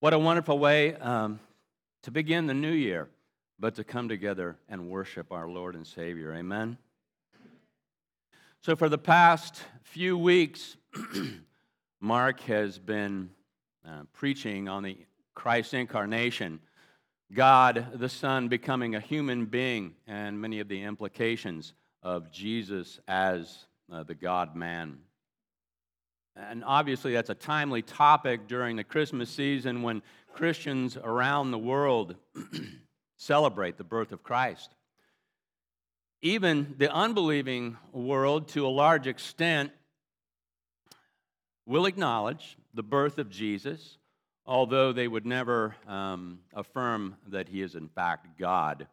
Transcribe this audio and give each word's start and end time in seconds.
What 0.00 0.14
a 0.14 0.18
wonderful 0.18 0.60
way 0.60 0.94
um, 0.94 1.40
to 2.04 2.12
begin 2.12 2.46
the 2.46 2.54
new 2.54 2.70
year, 2.70 3.08
but 3.58 3.74
to 3.74 3.82
come 3.82 4.08
together 4.08 4.56
and 4.68 4.88
worship 4.88 5.32
our 5.32 5.48
Lord 5.48 5.74
and 5.74 5.84
Savior. 5.84 6.32
Amen. 6.34 6.78
So, 8.60 8.76
for 8.76 8.88
the 8.88 8.96
past 8.96 9.60
few 9.82 10.16
weeks, 10.16 10.76
Mark 12.00 12.38
has 12.42 12.78
been 12.78 13.30
uh, 13.84 14.02
preaching 14.12 14.68
on 14.68 14.84
the 14.84 14.98
Christ 15.34 15.74
incarnation, 15.74 16.60
God 17.32 17.88
the 17.94 18.08
Son 18.08 18.46
becoming 18.46 18.94
a 18.94 19.00
human 19.00 19.46
being, 19.46 19.94
and 20.06 20.40
many 20.40 20.60
of 20.60 20.68
the 20.68 20.80
implications 20.80 21.72
of 22.04 22.30
Jesus 22.30 23.00
as 23.08 23.66
uh, 23.92 24.04
the 24.04 24.14
God 24.14 24.54
man. 24.54 24.98
And 26.38 26.62
obviously, 26.64 27.12
that's 27.12 27.30
a 27.30 27.34
timely 27.34 27.82
topic 27.82 28.46
during 28.46 28.76
the 28.76 28.84
Christmas 28.84 29.28
season 29.28 29.82
when 29.82 30.02
Christians 30.32 30.96
around 30.96 31.50
the 31.50 31.58
world 31.58 32.14
celebrate 33.16 33.76
the 33.76 33.84
birth 33.84 34.12
of 34.12 34.22
Christ. 34.22 34.74
Even 36.22 36.74
the 36.78 36.92
unbelieving 36.92 37.76
world, 37.92 38.48
to 38.48 38.66
a 38.66 38.68
large 38.68 39.06
extent, 39.06 39.72
will 41.66 41.86
acknowledge 41.86 42.56
the 42.72 42.82
birth 42.82 43.18
of 43.18 43.30
Jesus, 43.30 43.98
although 44.46 44.92
they 44.92 45.08
would 45.08 45.26
never 45.26 45.74
um, 45.86 46.40
affirm 46.54 47.16
that 47.28 47.48
he 47.48 47.62
is, 47.62 47.74
in 47.74 47.88
fact, 47.88 48.38
God. 48.38 48.86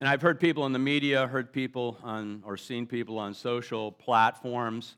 And 0.00 0.08
I've 0.08 0.22
heard 0.22 0.40
people 0.40 0.66
in 0.66 0.72
the 0.72 0.78
media, 0.78 1.26
heard 1.26 1.52
people 1.52 1.98
on, 2.02 2.42
or 2.46 2.56
seen 2.56 2.86
people 2.86 3.18
on 3.18 3.34
social 3.34 3.92
platforms, 3.92 4.96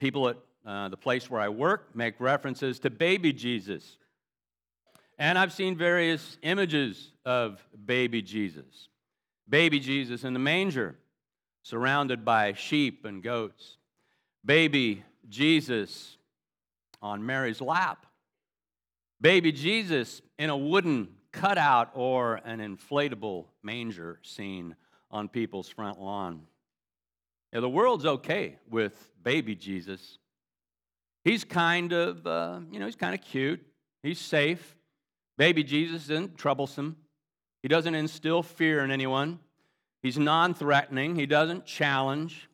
people 0.00 0.28
at 0.28 0.36
uh, 0.66 0.88
the 0.88 0.96
place 0.96 1.30
where 1.30 1.40
I 1.40 1.48
work, 1.48 1.94
make 1.94 2.20
references 2.20 2.78
to 2.80 2.90
baby 2.90 3.32
Jesus. 3.32 3.96
And 5.18 5.38
I've 5.38 5.52
seen 5.52 5.76
various 5.76 6.38
images 6.42 7.12
of 7.24 7.64
baby 7.84 8.22
Jesus. 8.22 8.88
Baby 9.48 9.80
Jesus 9.80 10.24
in 10.24 10.32
the 10.32 10.38
manger, 10.38 10.96
surrounded 11.62 12.24
by 12.24 12.54
sheep 12.54 13.04
and 13.04 13.22
goats. 13.22 13.76
Baby 14.44 15.04
Jesus 15.28 16.16
on 17.00 17.24
Mary's 17.24 17.60
lap. 17.60 18.06
Baby 19.20 19.52
Jesus 19.52 20.22
in 20.38 20.50
a 20.50 20.56
wooden 20.56 21.08
cutout 21.32 21.90
or 21.94 22.36
an 22.44 22.60
inflatable 22.60 23.46
manger 23.62 24.18
scene 24.22 24.76
on 25.10 25.28
people's 25.28 25.68
front 25.68 26.00
lawn. 26.00 26.42
Now, 27.52 27.60
the 27.60 27.68
world's 27.68 28.06
okay 28.06 28.56
with 28.70 29.10
baby 29.22 29.54
Jesus. 29.54 30.18
He's 31.24 31.44
kind 31.44 31.92
of, 31.92 32.26
uh, 32.26 32.60
you 32.70 32.80
know, 32.80 32.86
he's 32.86 32.96
kind 32.96 33.14
of 33.14 33.20
cute. 33.20 33.60
He's 34.02 34.18
safe. 34.18 34.76
Baby 35.38 35.62
Jesus 35.62 36.04
isn't 36.04 36.36
troublesome. 36.36 36.96
He 37.62 37.68
doesn't 37.68 37.94
instill 37.94 38.42
fear 38.42 38.82
in 38.84 38.90
anyone. 38.90 39.38
He's 40.02 40.18
non 40.18 40.52
threatening. 40.54 41.14
He 41.14 41.26
doesn't 41.26 41.64
challenge, 41.64 42.48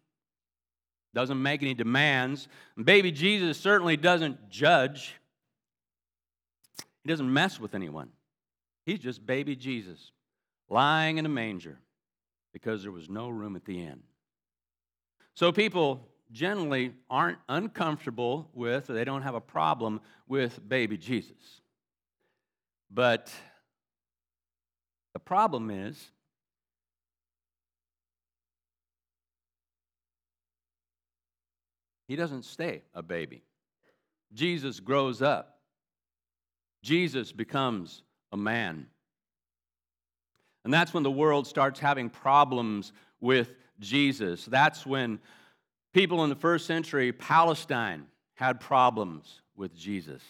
doesn't 1.15 1.43
make 1.43 1.63
any 1.63 1.75
demands. 1.75 2.49
And 2.77 2.85
baby 2.85 3.11
Jesus 3.11 3.59
certainly 3.59 3.97
doesn't 3.97 4.51
judge. 4.51 5.15
He 7.03 7.09
doesn't 7.09 7.33
mess 7.33 7.59
with 7.59 7.75
anyone. 7.75 8.11
He's 8.85 8.99
just 8.99 9.25
baby 9.25 9.57
Jesus 9.57 10.13
lying 10.69 11.17
in 11.17 11.25
a 11.25 11.31
manger 11.31 11.79
because 12.53 12.83
there 12.83 12.93
was 12.93 13.09
no 13.09 13.29
room 13.29 13.57
at 13.57 13.65
the 13.65 13.83
inn. 13.83 14.03
So 15.35 15.53
people 15.53 16.07
generally 16.31 16.93
aren't 17.09 17.39
uncomfortable 17.49 18.51
with, 18.55 18.91
or 18.91 18.93
they 18.95 19.05
don't 19.05 19.23
have 19.23 19.35
a 19.35 19.41
problem 19.41 20.01
with 20.27 20.67
baby 20.69 20.97
Jesus. 20.97 21.63
But 22.91 23.33
the 25.15 25.19
problem 25.19 25.71
is, 25.71 26.11
he 32.07 32.17
doesn't 32.17 32.45
stay 32.45 32.83
a 32.95 33.03
baby. 33.03 33.43
Jesus 34.33 34.81
grows 34.81 35.23
up. 35.23 35.61
Jesus 36.83 37.33
becomes 37.33 38.03
a 38.33 38.37
man. 38.37 38.87
And 40.65 40.73
that's 40.73 40.93
when 40.93 41.03
the 41.03 41.11
world 41.11 41.47
starts 41.47 41.81
having 41.81 42.11
problems 42.11 42.93
with 43.21 43.55
Jesus. 43.81 44.45
That's 44.45 44.85
when 44.85 45.19
People 45.93 46.23
in 46.25 46.31
the 46.31 46.37
first 46.37 46.67
century, 46.67 47.13
Palestine, 47.13 48.07
had 48.35 48.61
problems 48.61 49.41
with 49.57 49.75
Jesus. 49.77 50.23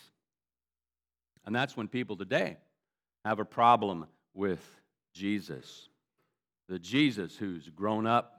And 1.44 1.54
that's 1.54 1.76
when 1.76 1.88
people 1.88 2.16
today 2.16 2.56
have 3.24 3.38
a 3.38 3.44
problem 3.44 4.06
with 4.34 4.62
Jesus. 5.12 5.88
The 6.69 6.78
Jesus 6.78 7.36
who's 7.36 7.69
grown 7.70 8.06
up 8.06 8.38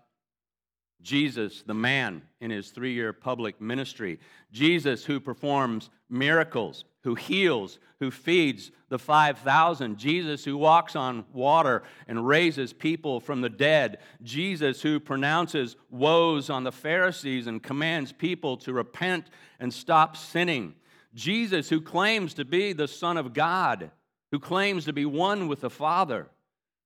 Jesus, 1.01 1.63
the 1.65 1.73
man 1.73 2.21
in 2.41 2.51
his 2.51 2.71
three 2.71 2.93
year 2.93 3.13
public 3.13 3.61
ministry. 3.61 4.19
Jesus, 4.51 5.05
who 5.05 5.19
performs 5.19 5.89
miracles, 6.09 6.83
who 7.03 7.15
heals, 7.15 7.79
who 7.99 8.11
feeds 8.11 8.71
the 8.89 8.99
5,000. 8.99 9.97
Jesus, 9.97 10.43
who 10.43 10.57
walks 10.57 10.95
on 10.95 11.25
water 11.31 11.83
and 12.07 12.27
raises 12.27 12.73
people 12.73 13.19
from 13.19 13.41
the 13.41 13.49
dead. 13.49 13.99
Jesus, 14.23 14.81
who 14.81 14.99
pronounces 14.99 15.77
woes 15.89 16.49
on 16.49 16.63
the 16.63 16.71
Pharisees 16.71 17.47
and 17.47 17.63
commands 17.63 18.11
people 18.11 18.57
to 18.57 18.73
repent 18.73 19.29
and 19.59 19.73
stop 19.73 20.17
sinning. 20.17 20.75
Jesus, 21.13 21.69
who 21.69 21.81
claims 21.81 22.33
to 22.35 22.45
be 22.45 22.73
the 22.73 22.87
Son 22.87 23.17
of 23.17 23.33
God, 23.33 23.91
who 24.31 24.39
claims 24.39 24.85
to 24.85 24.93
be 24.93 25.05
one 25.05 25.47
with 25.47 25.61
the 25.61 25.69
Father. 25.69 26.27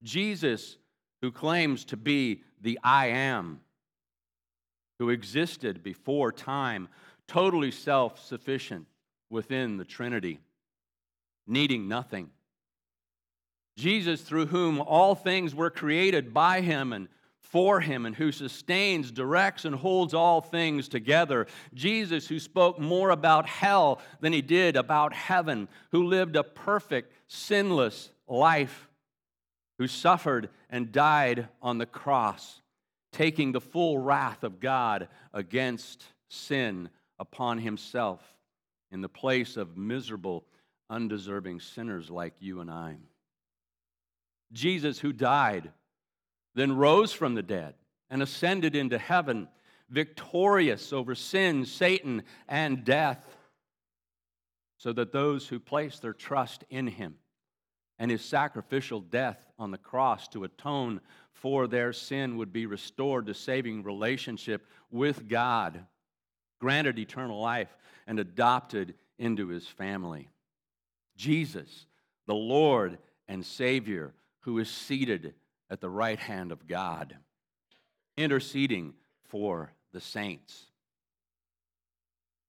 Jesus, 0.03 0.77
who 1.21 1.31
claims 1.31 1.85
to 1.85 1.97
be 1.97 2.43
the 2.61 2.79
I 2.83 3.07
am 3.07 3.59
who 4.99 5.09
existed 5.09 5.83
before 5.83 6.31
time, 6.31 6.87
totally 7.27 7.71
self 7.71 8.23
sufficient 8.23 8.87
within 9.29 9.77
the 9.77 9.85
Trinity, 9.85 10.39
needing 11.47 11.87
nothing. 11.87 12.29
Jesus, 13.75 14.21
through 14.21 14.47
whom 14.47 14.79
all 14.79 15.15
things 15.15 15.55
were 15.55 15.71
created 15.71 16.33
by 16.33 16.61
him 16.61 16.93
and 16.93 17.07
for 17.39 17.81
him, 17.81 18.07
and 18.07 18.15
who 18.15 18.31
sustains, 18.31 19.11
directs, 19.11 19.63
and 19.63 19.75
holds 19.75 20.15
all 20.15 20.41
things 20.41 20.87
together. 20.87 21.45
Jesus, 21.75 22.27
who 22.27 22.39
spoke 22.39 22.79
more 22.79 23.11
about 23.11 23.47
hell 23.47 24.01
than 24.21 24.33
he 24.33 24.41
did 24.41 24.75
about 24.75 25.13
heaven, 25.13 25.67
who 25.91 26.07
lived 26.07 26.35
a 26.35 26.43
perfect, 26.43 27.13
sinless 27.27 28.09
life, 28.27 28.87
who 29.77 29.87
suffered 29.87 30.49
and 30.69 30.91
died 30.91 31.47
on 31.61 31.77
the 31.77 31.85
cross 31.85 32.62
taking 33.13 33.51
the 33.51 33.61
full 33.61 33.97
wrath 33.97 34.43
of 34.43 34.59
God 34.59 35.07
against 35.33 36.03
sin 36.27 36.89
upon 37.19 37.59
himself 37.59 38.21
in 38.91 39.01
the 39.01 39.09
place 39.09 39.55
of 39.55 39.77
miserable, 39.77 40.45
undeserving 40.89 41.59
sinners 41.59 42.09
like 42.09 42.33
you 42.39 42.59
and 42.59 42.69
I. 42.69 42.97
Jesus, 44.51 44.99
who 44.99 45.13
died, 45.13 45.71
then 46.55 46.75
rose 46.75 47.13
from 47.13 47.33
the 47.35 47.41
dead 47.41 47.75
and 48.09 48.21
ascended 48.21 48.75
into 48.75 48.97
heaven, 48.97 49.47
victorious 49.89 50.93
over 50.93 51.15
sin, 51.15 51.65
Satan, 51.65 52.23
and 52.47 52.83
death, 52.83 53.37
so 54.77 54.91
that 54.93 55.11
those 55.11 55.47
who 55.47 55.59
place 55.59 55.99
their 55.99 56.13
trust 56.13 56.65
in 56.69 56.87
him 56.87 57.15
and 57.97 58.11
his 58.11 58.23
sacrificial 58.23 58.99
death 58.99 59.47
on 59.57 59.71
the 59.71 59.77
cross 59.77 60.27
to 60.27 60.43
atone 60.43 60.99
for 61.33 61.67
their 61.67 61.91
sin 61.91 62.37
would 62.37 62.53
be 62.53 62.65
restored 62.65 63.25
to 63.25 63.33
saving 63.33 63.83
relationship 63.83 64.65
with 64.91 65.27
God, 65.27 65.85
granted 66.59 66.99
eternal 66.99 67.41
life, 67.41 67.75
and 68.07 68.19
adopted 68.19 68.93
into 69.17 69.47
his 69.47 69.67
family. 69.67 70.29
Jesus, 71.15 71.85
the 72.27 72.35
Lord 72.35 72.97
and 73.27 73.45
Savior, 73.45 74.13
who 74.41 74.59
is 74.59 74.69
seated 74.69 75.33
at 75.69 75.81
the 75.81 75.89
right 75.89 76.19
hand 76.19 76.51
of 76.51 76.67
God, 76.67 77.15
interceding 78.17 78.93
for 79.23 79.71
the 79.91 80.01
saints. 80.01 80.65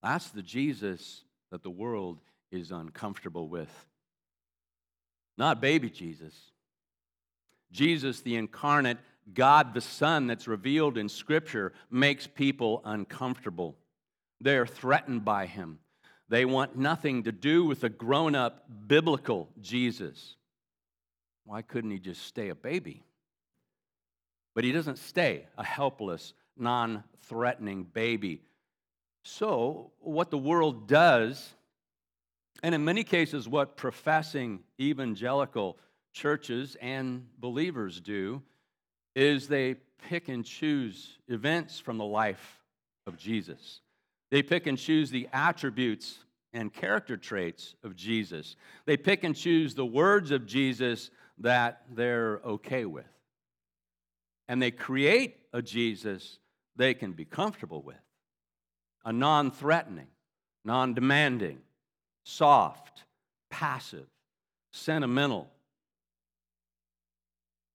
That's 0.02 0.30
the 0.30 0.42
Jesus 0.42 1.22
that 1.50 1.62
the 1.62 1.70
world 1.70 2.20
is 2.50 2.70
uncomfortable 2.70 3.48
with. 3.48 3.70
Not 5.38 5.60
baby 5.60 5.90
Jesus. 5.90 6.34
Jesus, 7.74 8.20
the 8.20 8.36
incarnate 8.36 8.98
God 9.34 9.74
the 9.74 9.80
Son 9.80 10.26
that's 10.26 10.46
revealed 10.46 10.96
in 10.96 11.08
Scripture, 11.08 11.72
makes 11.90 12.26
people 12.26 12.80
uncomfortable. 12.84 13.76
They're 14.40 14.66
threatened 14.66 15.24
by 15.24 15.46
him. 15.46 15.80
They 16.28 16.44
want 16.44 16.76
nothing 16.76 17.24
to 17.24 17.32
do 17.32 17.64
with 17.64 17.84
a 17.84 17.88
grown 17.88 18.34
up 18.34 18.64
biblical 18.86 19.48
Jesus. 19.60 20.36
Why 21.44 21.62
couldn't 21.62 21.90
he 21.90 21.98
just 21.98 22.22
stay 22.22 22.48
a 22.48 22.54
baby? 22.54 23.02
But 24.54 24.64
he 24.64 24.72
doesn't 24.72 24.98
stay 24.98 25.46
a 25.58 25.64
helpless, 25.64 26.32
non 26.56 27.02
threatening 27.26 27.84
baby. 27.84 28.42
So, 29.24 29.90
what 29.98 30.30
the 30.30 30.38
world 30.38 30.86
does 30.86 31.54
And 32.62 32.74
in 32.74 32.84
many 32.84 33.04
cases, 33.04 33.48
what 33.48 33.76
professing 33.76 34.60
evangelical 34.80 35.76
churches 36.14 36.76
and 36.80 37.26
believers 37.38 38.00
do 38.00 38.42
is 39.14 39.48
they 39.48 39.74
pick 40.08 40.28
and 40.28 40.44
choose 40.44 41.18
events 41.28 41.78
from 41.78 41.98
the 41.98 42.04
life 42.04 42.62
of 43.06 43.18
Jesus. 43.18 43.80
They 44.30 44.42
pick 44.42 44.66
and 44.66 44.78
choose 44.78 45.10
the 45.10 45.28
attributes 45.32 46.18
and 46.52 46.72
character 46.72 47.16
traits 47.16 47.74
of 47.82 47.94
Jesus. 47.96 48.56
They 48.86 48.96
pick 48.96 49.24
and 49.24 49.36
choose 49.36 49.74
the 49.74 49.84
words 49.84 50.30
of 50.30 50.46
Jesus 50.46 51.10
that 51.38 51.82
they're 51.92 52.40
okay 52.44 52.84
with. 52.84 53.04
And 54.48 54.62
they 54.62 54.70
create 54.70 55.36
a 55.52 55.60
Jesus 55.60 56.38
they 56.76 56.94
can 56.94 57.12
be 57.12 57.24
comfortable 57.24 57.82
with 57.82 57.96
a 59.04 59.12
non 59.12 59.50
threatening, 59.50 60.08
non 60.64 60.94
demanding, 60.94 61.60
soft, 62.24 63.04
passive, 63.50 64.06
sentimental, 64.72 65.48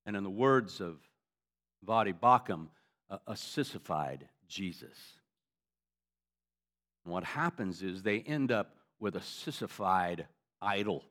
and 0.05 0.15
in 0.15 0.23
the 0.23 0.29
words 0.29 0.81
of 0.81 0.97
Voddie 1.85 2.17
Baucham, 2.17 2.67
a, 3.09 3.19
a 3.27 3.35
sissified 3.35 4.27
Jesus. 4.47 4.97
And 7.05 7.13
what 7.13 7.23
happens 7.23 7.81
is 7.81 8.01
they 8.01 8.19
end 8.19 8.51
up 8.51 8.75
with 8.99 9.15
a 9.15 9.21
sissified 9.21 10.27
idol, 10.61 11.05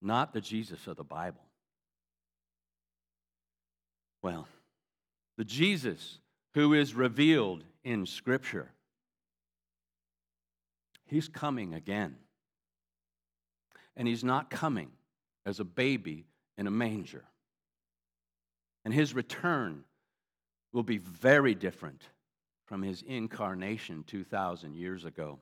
not 0.00 0.32
the 0.32 0.40
Jesus 0.40 0.86
of 0.86 0.96
the 0.96 1.04
Bible. 1.04 1.44
Well, 4.22 4.46
the 5.36 5.44
Jesus 5.44 6.18
who 6.54 6.74
is 6.74 6.94
revealed 6.94 7.64
in 7.84 8.06
Scripture, 8.06 8.70
he's 11.06 11.28
coming 11.28 11.74
again. 11.74 12.16
And 13.96 14.06
he's 14.06 14.24
not 14.24 14.50
coming 14.50 14.90
as 15.44 15.60
a 15.60 15.64
baby 15.64 16.26
in 16.56 16.66
a 16.66 16.70
manger. 16.70 17.24
And 18.84 18.94
his 18.94 19.14
return 19.14 19.84
will 20.72 20.82
be 20.82 20.98
very 20.98 21.54
different 21.54 22.02
from 22.66 22.82
his 22.82 23.02
incarnation 23.02 24.04
2,000 24.06 24.74
years 24.74 25.04
ago. 25.04 25.38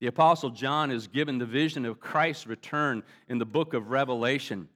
The 0.00 0.06
Apostle 0.06 0.50
John 0.50 0.90
is 0.90 1.08
given 1.08 1.38
the 1.38 1.46
vision 1.46 1.84
of 1.84 2.00
Christ's 2.00 2.46
return 2.46 3.02
in 3.28 3.38
the 3.38 3.46
book 3.46 3.74
of 3.74 3.90
Revelation. 3.90 4.68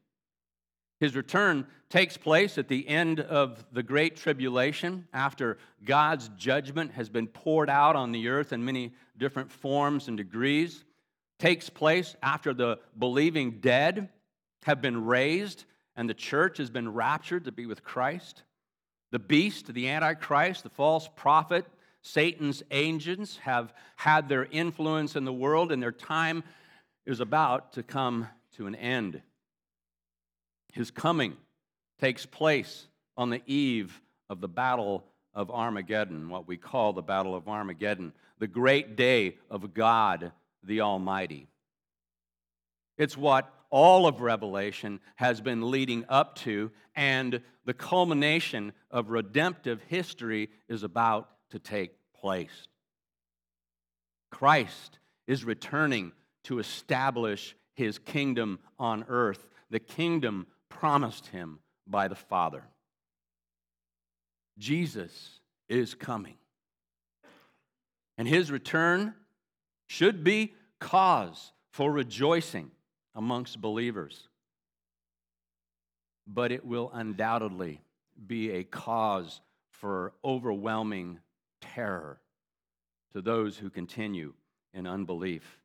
His 0.98 1.14
return 1.14 1.66
takes 1.88 2.16
place 2.16 2.58
at 2.58 2.68
the 2.68 2.86
end 2.88 3.20
of 3.20 3.64
the 3.72 3.82
Great 3.82 4.16
Tribulation 4.16 5.06
after 5.12 5.58
God's 5.84 6.28
judgment 6.36 6.92
has 6.92 7.08
been 7.08 7.26
poured 7.26 7.70
out 7.70 7.96
on 7.96 8.12
the 8.12 8.28
earth 8.28 8.52
in 8.52 8.64
many 8.64 8.92
different 9.16 9.50
forms 9.50 10.08
and 10.08 10.16
degrees. 10.16 10.84
Takes 11.38 11.70
place 11.70 12.16
after 12.22 12.52
the 12.52 12.78
believing 12.98 13.60
dead 13.60 14.10
have 14.64 14.82
been 14.82 15.06
raised 15.06 15.64
and 16.00 16.08
the 16.08 16.14
church 16.14 16.56
has 16.56 16.70
been 16.70 16.94
raptured 16.94 17.44
to 17.44 17.52
be 17.52 17.66
with 17.66 17.84
Christ. 17.84 18.42
The 19.10 19.18
beast, 19.18 19.74
the 19.74 19.90
Antichrist, 19.90 20.62
the 20.62 20.70
false 20.70 21.06
prophet, 21.14 21.66
Satan's 22.00 22.62
agents 22.70 23.36
have 23.42 23.74
had 23.96 24.26
their 24.26 24.46
influence 24.46 25.14
in 25.14 25.26
the 25.26 25.32
world, 25.32 25.70
and 25.70 25.82
their 25.82 25.92
time 25.92 26.42
is 27.04 27.20
about 27.20 27.74
to 27.74 27.82
come 27.82 28.26
to 28.56 28.66
an 28.66 28.76
end. 28.76 29.20
His 30.72 30.90
coming 30.90 31.36
takes 32.00 32.24
place 32.24 32.86
on 33.18 33.28
the 33.28 33.42
eve 33.44 34.00
of 34.30 34.40
the 34.40 34.48
Battle 34.48 35.04
of 35.34 35.50
Armageddon, 35.50 36.30
what 36.30 36.48
we 36.48 36.56
call 36.56 36.94
the 36.94 37.02
Battle 37.02 37.34
of 37.34 37.46
Armageddon, 37.46 38.14
the 38.38 38.46
great 38.46 38.96
day 38.96 39.36
of 39.50 39.74
God 39.74 40.32
the 40.64 40.80
Almighty. 40.80 41.46
It's 42.96 43.18
what 43.18 43.52
all 43.70 44.06
of 44.06 44.20
Revelation 44.20 45.00
has 45.16 45.40
been 45.40 45.70
leading 45.70 46.04
up 46.08 46.36
to, 46.36 46.70
and 46.94 47.40
the 47.64 47.74
culmination 47.74 48.72
of 48.90 49.10
redemptive 49.10 49.80
history 49.86 50.50
is 50.68 50.82
about 50.82 51.30
to 51.50 51.58
take 51.58 51.92
place. 52.14 52.68
Christ 54.30 54.98
is 55.26 55.44
returning 55.44 56.12
to 56.44 56.58
establish 56.58 57.54
his 57.74 57.98
kingdom 57.98 58.58
on 58.78 59.04
earth, 59.08 59.46
the 59.70 59.78
kingdom 59.78 60.46
promised 60.68 61.28
him 61.28 61.60
by 61.86 62.08
the 62.08 62.14
Father. 62.14 62.64
Jesus 64.58 65.40
is 65.68 65.94
coming. 65.94 66.36
And 68.18 68.28
his 68.28 68.50
return 68.50 69.14
should 69.86 70.22
be 70.22 70.54
cause 70.78 71.52
for 71.70 71.90
rejoicing 71.90 72.70
amongst 73.14 73.60
believers. 73.60 74.28
But 76.26 76.52
it 76.52 76.64
will 76.64 76.90
undoubtedly 76.92 77.80
be 78.26 78.50
a 78.50 78.64
cause 78.64 79.40
for 79.70 80.12
overwhelming 80.24 81.18
terror 81.60 82.20
to 83.12 83.22
those 83.22 83.56
who 83.56 83.70
continue 83.70 84.32
in 84.72 84.86
unbelief. 84.86 85.58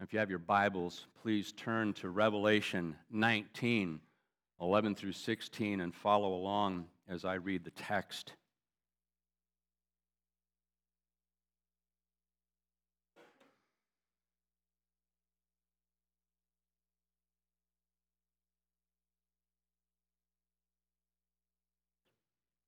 If 0.00 0.12
you 0.12 0.18
have 0.18 0.30
your 0.30 0.38
Bibles, 0.38 1.06
please 1.22 1.52
turn 1.52 1.92
to 1.94 2.08
Revelation 2.08 2.96
19, 3.10 4.00
11 4.60 4.94
through 4.94 5.12
16, 5.12 5.80
and 5.80 5.94
follow 5.94 6.34
along 6.34 6.86
as 7.08 7.24
I 7.24 7.34
read 7.34 7.64
the 7.64 7.70
text. 7.70 8.32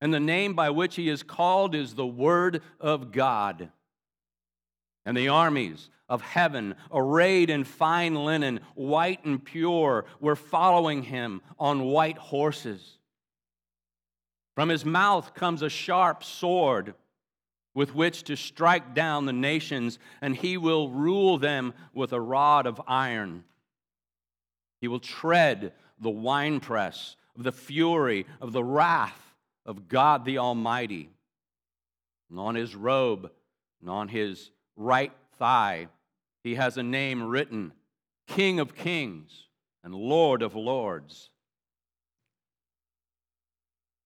and 0.00 0.12
the 0.12 0.20
name 0.20 0.54
by 0.54 0.70
which 0.70 0.96
he 0.96 1.08
is 1.08 1.22
called 1.22 1.74
is 1.74 1.94
the 1.94 2.06
Word 2.06 2.62
of 2.80 3.12
God. 3.12 3.70
And 5.04 5.16
the 5.16 5.28
armies 5.28 5.88
of 6.08 6.22
heaven, 6.22 6.74
arrayed 6.92 7.50
in 7.50 7.64
fine 7.64 8.14
linen, 8.14 8.60
white 8.74 9.24
and 9.24 9.44
pure, 9.44 10.04
were 10.20 10.36
following 10.36 11.02
him 11.02 11.40
on 11.58 11.84
white 11.84 12.18
horses. 12.18 12.98
From 14.54 14.68
his 14.68 14.84
mouth 14.84 15.34
comes 15.34 15.62
a 15.62 15.68
sharp 15.68 16.22
sword 16.22 16.94
with 17.74 17.94
which 17.94 18.22
to 18.24 18.36
strike 18.36 18.94
down 18.94 19.26
the 19.26 19.32
nations, 19.32 19.98
and 20.22 20.34
he 20.34 20.56
will 20.56 20.88
rule 20.88 21.36
them 21.36 21.74
with 21.92 22.12
a 22.12 22.20
rod 22.20 22.66
of 22.66 22.80
iron. 22.86 23.44
He 24.80 24.88
will 24.88 25.00
tread 25.00 25.72
the 26.00 26.10
winepress 26.10 27.16
of 27.36 27.42
the 27.42 27.52
fury 27.52 28.26
of 28.40 28.52
the 28.52 28.64
wrath 28.64 29.25
of 29.66 29.88
God 29.88 30.24
the 30.24 30.38
Almighty. 30.38 31.10
And 32.30 32.38
on 32.38 32.54
his 32.54 32.74
robe 32.74 33.30
and 33.80 33.90
on 33.90 34.08
his 34.08 34.50
right 34.76 35.12
thigh, 35.38 35.88
he 36.42 36.54
has 36.54 36.78
a 36.78 36.82
name 36.82 37.22
written 37.22 37.72
King 38.26 38.60
of 38.60 38.74
Kings 38.74 39.48
and 39.84 39.94
Lord 39.94 40.42
of 40.42 40.54
Lords. 40.54 41.30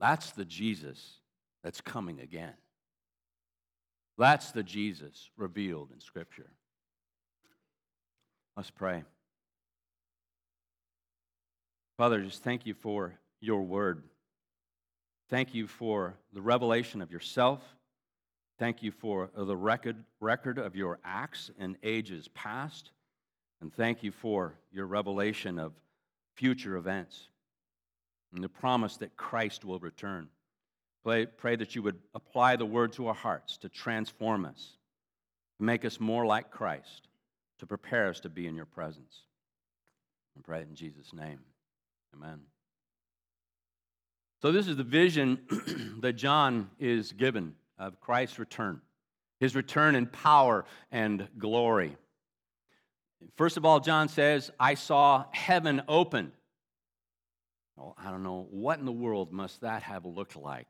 That's 0.00 0.30
the 0.32 0.44
Jesus 0.44 1.18
that's 1.62 1.80
coming 1.80 2.20
again. 2.20 2.54
That's 4.18 4.52
the 4.52 4.62
Jesus 4.62 5.30
revealed 5.36 5.90
in 5.92 6.00
Scripture. 6.00 6.50
Let's 8.56 8.70
pray. 8.70 9.04
Father, 11.96 12.22
just 12.22 12.42
thank 12.42 12.66
you 12.66 12.74
for 12.74 13.14
your 13.40 13.62
word. 13.62 14.02
Thank 15.30 15.54
you 15.54 15.68
for 15.68 16.14
the 16.32 16.42
revelation 16.42 17.00
of 17.00 17.12
yourself. 17.12 17.62
Thank 18.58 18.82
you 18.82 18.90
for 18.90 19.30
the 19.34 19.56
record, 19.56 19.96
record 20.20 20.58
of 20.58 20.74
your 20.74 20.98
acts 21.04 21.50
in 21.58 21.76
ages 21.82 22.28
past. 22.34 22.90
And 23.60 23.72
thank 23.72 24.02
you 24.02 24.10
for 24.10 24.54
your 24.72 24.86
revelation 24.86 25.58
of 25.58 25.72
future 26.34 26.76
events 26.76 27.28
and 28.34 28.42
the 28.42 28.48
promise 28.48 28.96
that 28.98 29.16
Christ 29.16 29.64
will 29.64 29.78
return. 29.78 30.28
Pray, 31.04 31.26
pray 31.26 31.56
that 31.56 31.74
you 31.74 31.82
would 31.82 31.98
apply 32.14 32.56
the 32.56 32.66
word 32.66 32.92
to 32.94 33.06
our 33.06 33.14
hearts 33.14 33.56
to 33.58 33.68
transform 33.68 34.44
us 34.44 34.76
to 35.60 35.64
make 35.64 35.84
us 35.84 36.00
more 36.00 36.26
like 36.26 36.50
Christ, 36.50 37.08
to 37.58 37.66
prepare 37.66 38.08
us 38.08 38.20
to 38.20 38.30
be 38.30 38.46
in 38.46 38.56
your 38.56 38.66
presence. 38.66 39.22
I 40.36 40.40
pray 40.42 40.60
it 40.60 40.68
in 40.68 40.74
Jesus' 40.74 41.12
name. 41.12 41.40
Amen. 42.14 42.40
So, 44.42 44.52
this 44.52 44.68
is 44.68 44.76
the 44.76 44.84
vision 44.84 45.38
that 46.00 46.14
John 46.14 46.70
is 46.78 47.12
given 47.12 47.54
of 47.78 48.00
Christ's 48.00 48.38
return, 48.38 48.80
his 49.38 49.54
return 49.54 49.94
in 49.94 50.06
power 50.06 50.64
and 50.90 51.28
glory. 51.38 51.96
First 53.36 53.58
of 53.58 53.66
all, 53.66 53.80
John 53.80 54.08
says, 54.08 54.50
I 54.58 54.74
saw 54.74 55.26
heaven 55.30 55.82
open. 55.88 56.32
Well, 57.76 57.94
I 58.02 58.10
don't 58.10 58.22
know, 58.22 58.46
what 58.50 58.78
in 58.78 58.86
the 58.86 58.92
world 58.92 59.30
must 59.30 59.60
that 59.60 59.82
have 59.82 60.06
looked 60.06 60.36
like? 60.36 60.68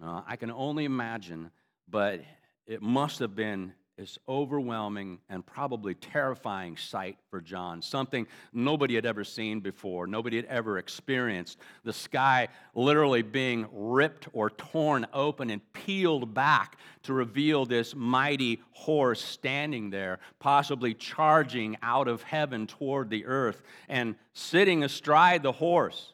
Uh, 0.00 0.22
I 0.24 0.36
can 0.36 0.52
only 0.52 0.84
imagine, 0.84 1.50
but 1.88 2.20
it 2.66 2.80
must 2.80 3.18
have 3.18 3.34
been 3.34 3.72
this 3.96 4.18
overwhelming 4.28 5.18
and 5.30 5.44
probably 5.44 5.94
terrifying 5.94 6.76
sight 6.76 7.16
for 7.30 7.40
John, 7.40 7.80
something 7.80 8.26
nobody 8.52 8.94
had 8.94 9.06
ever 9.06 9.24
seen 9.24 9.60
before, 9.60 10.06
nobody 10.06 10.36
had 10.36 10.44
ever 10.46 10.76
experienced. 10.76 11.58
The 11.82 11.94
sky 11.94 12.48
literally 12.74 13.22
being 13.22 13.66
ripped 13.72 14.28
or 14.34 14.50
torn 14.50 15.06
open 15.14 15.48
and 15.48 15.62
peeled 15.72 16.34
back 16.34 16.76
to 17.04 17.14
reveal 17.14 17.64
this 17.64 17.94
mighty 17.94 18.60
horse 18.72 19.24
standing 19.24 19.88
there, 19.88 20.18
possibly 20.40 20.92
charging 20.92 21.78
out 21.82 22.06
of 22.06 22.22
heaven 22.22 22.66
toward 22.66 23.08
the 23.08 23.24
earth. 23.24 23.62
And 23.88 24.16
sitting 24.34 24.84
astride 24.84 25.42
the 25.42 25.52
horse 25.52 26.12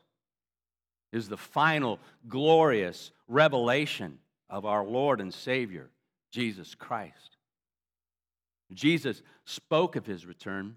is 1.13 1.29
the 1.29 1.37
final 1.37 1.99
glorious 2.29 3.11
revelation 3.27 4.19
of 4.49 4.65
our 4.65 4.85
Lord 4.85 5.21
and 5.21 5.35
Savior, 5.35 5.91
Jesus 6.31 6.77
Christ. 6.77 7.37
Jesus 8.75 9.23
spoke 9.45 9.97
of 9.97 10.07
his 10.07 10.27
return 10.27 10.77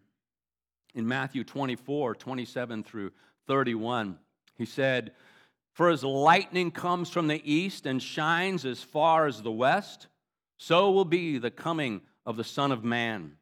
in 0.93 1.07
Matthew 1.07 1.43
24, 1.43 2.15
27 2.15 2.83
through 2.83 3.11
31. 3.47 4.17
He 4.55 4.65
said, 4.65 5.11
For 5.73 5.89
as 5.89 6.03
lightning 6.03 6.71
comes 6.71 7.09
from 7.09 7.27
the 7.27 7.41
east 7.51 7.85
and 7.85 8.01
shines 8.01 8.65
as 8.65 8.81
far 8.81 9.27
as 9.27 9.41
the 9.41 9.51
west, 9.51 10.07
so 10.57 10.91
will 10.91 11.05
be 11.05 11.37
the 11.37 11.51
coming 11.51 12.01
of 12.25 12.37
the 12.37 12.43
Son 12.43 12.71
of 12.71 12.83
Man. 12.83 13.33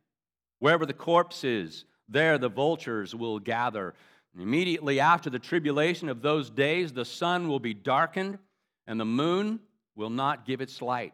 Wherever 0.59 0.85
the 0.85 0.93
corpse 0.93 1.43
is, 1.43 1.85
there 2.09 2.37
the 2.37 2.49
vultures 2.49 3.13
will 3.13 3.39
gather. 3.39 3.93
And 4.33 4.41
immediately 4.41 4.99
after 4.99 5.29
the 5.29 5.39
tribulation 5.39 6.09
of 6.09 6.21
those 6.21 6.49
days, 6.49 6.91
the 6.91 7.05
sun 7.05 7.47
will 7.47 7.59
be 7.59 7.73
darkened, 7.73 8.39
and 8.87 8.99
the 8.99 9.05
moon 9.05 9.59
will 9.95 10.09
not 10.09 10.45
give 10.45 10.59
its 10.59 10.81
light 10.81 11.13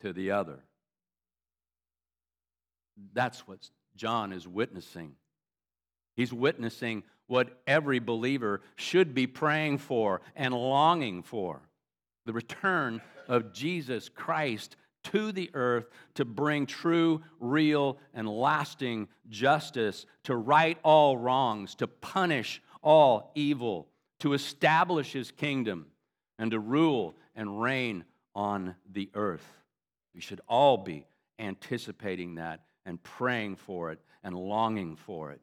to 0.00 0.12
the 0.12 0.30
other. 0.30 0.60
That's 3.12 3.46
what 3.46 3.68
John 3.96 4.32
is 4.32 4.46
witnessing. 4.46 5.12
He's 6.16 6.32
witnessing 6.32 7.04
what 7.26 7.60
every 7.66 7.98
believer 7.98 8.62
should 8.76 9.14
be 9.14 9.26
praying 9.26 9.78
for 9.78 10.20
and 10.34 10.54
longing 10.54 11.22
for 11.22 11.60
the 12.24 12.32
return 12.32 13.00
of 13.26 13.52
Jesus 13.52 14.08
Christ 14.08 14.76
to 15.04 15.32
the 15.32 15.50
earth 15.54 15.88
to 16.14 16.24
bring 16.24 16.66
true, 16.66 17.22
real, 17.40 17.98
and 18.12 18.28
lasting 18.28 19.08
justice, 19.28 20.04
to 20.24 20.36
right 20.36 20.78
all 20.82 21.16
wrongs, 21.16 21.74
to 21.76 21.86
punish 21.86 22.60
all 22.82 23.32
evil, 23.34 23.88
to 24.20 24.34
establish 24.34 25.12
his 25.12 25.30
kingdom, 25.30 25.86
and 26.38 26.50
to 26.50 26.58
rule 26.58 27.14
and 27.34 27.62
reign 27.62 28.04
on 28.34 28.74
the 28.90 29.10
earth. 29.14 29.57
We 30.18 30.22
should 30.22 30.40
all 30.48 30.76
be 30.76 31.06
anticipating 31.38 32.34
that 32.34 32.64
and 32.84 33.00
praying 33.00 33.54
for 33.54 33.92
it 33.92 34.00
and 34.24 34.34
longing 34.34 34.96
for 34.96 35.30
it. 35.30 35.40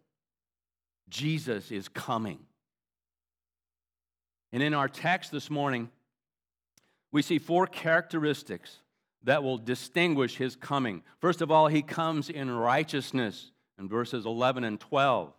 Jesus 1.07 1.71
is 1.71 1.87
coming. 1.87 2.39
And 4.51 4.61
in 4.61 4.73
our 4.73 4.89
text 4.89 5.31
this 5.31 5.49
morning, 5.49 5.89
we 7.09 7.21
see 7.21 7.39
four 7.39 7.67
characteristics 7.67 8.79
that 9.23 9.43
will 9.43 9.57
distinguish 9.57 10.35
his 10.35 10.57
coming. 10.57 11.03
First 11.19 11.39
of 11.41 11.49
all, 11.49 11.67
he 11.67 11.81
comes 11.81 12.29
in 12.29 12.51
righteousness 12.51 13.51
in 13.79 13.87
verses 13.87 14.25
11 14.25 14.65
and 14.65 14.77
12. 14.77 15.31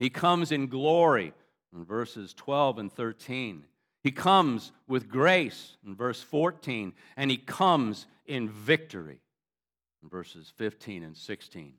He 0.00 0.10
comes 0.10 0.50
in 0.50 0.66
glory 0.66 1.32
in 1.72 1.84
verses 1.84 2.34
12 2.34 2.78
and 2.78 2.92
13. 2.92 3.66
He 4.02 4.10
comes 4.10 4.72
with 4.88 5.08
grace 5.08 5.76
in 5.86 5.94
verse 5.94 6.22
14, 6.22 6.92
and 7.16 7.30
he 7.30 7.36
comes 7.36 8.08
in 8.30 8.48
victory 8.48 9.20
in 10.02 10.08
verses 10.08 10.52
15 10.56 11.02
and 11.02 11.16
16. 11.16 11.74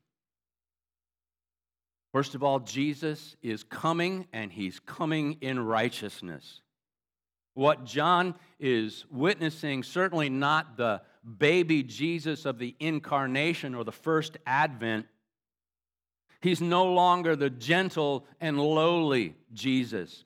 First 2.12 2.36
of 2.36 2.44
all, 2.44 2.60
Jesus 2.60 3.38
is 3.42 3.64
coming, 3.64 4.28
and 4.34 4.52
he's 4.52 4.80
coming 4.82 5.38
in 5.40 5.60
righteousness. 5.60 6.62
What 7.54 7.86
John 7.86 8.36
is 8.60 9.06
witnessing, 9.10 9.84
certainly 9.84 10.28
not 10.30 10.76
the 10.76 11.02
baby 11.38 11.84
Jesus 11.84 12.46
of 12.46 12.60
the 12.60 12.76
incarnation 12.82 13.74
or 13.74 13.86
the 13.86 13.94
first 13.94 14.38
advent. 14.46 15.06
He's 16.42 16.60
no 16.60 16.92
longer 16.92 17.38
the 17.38 17.50
gentle 17.50 18.26
and 18.42 18.60
lowly 18.60 19.36
Jesus. 19.54 20.26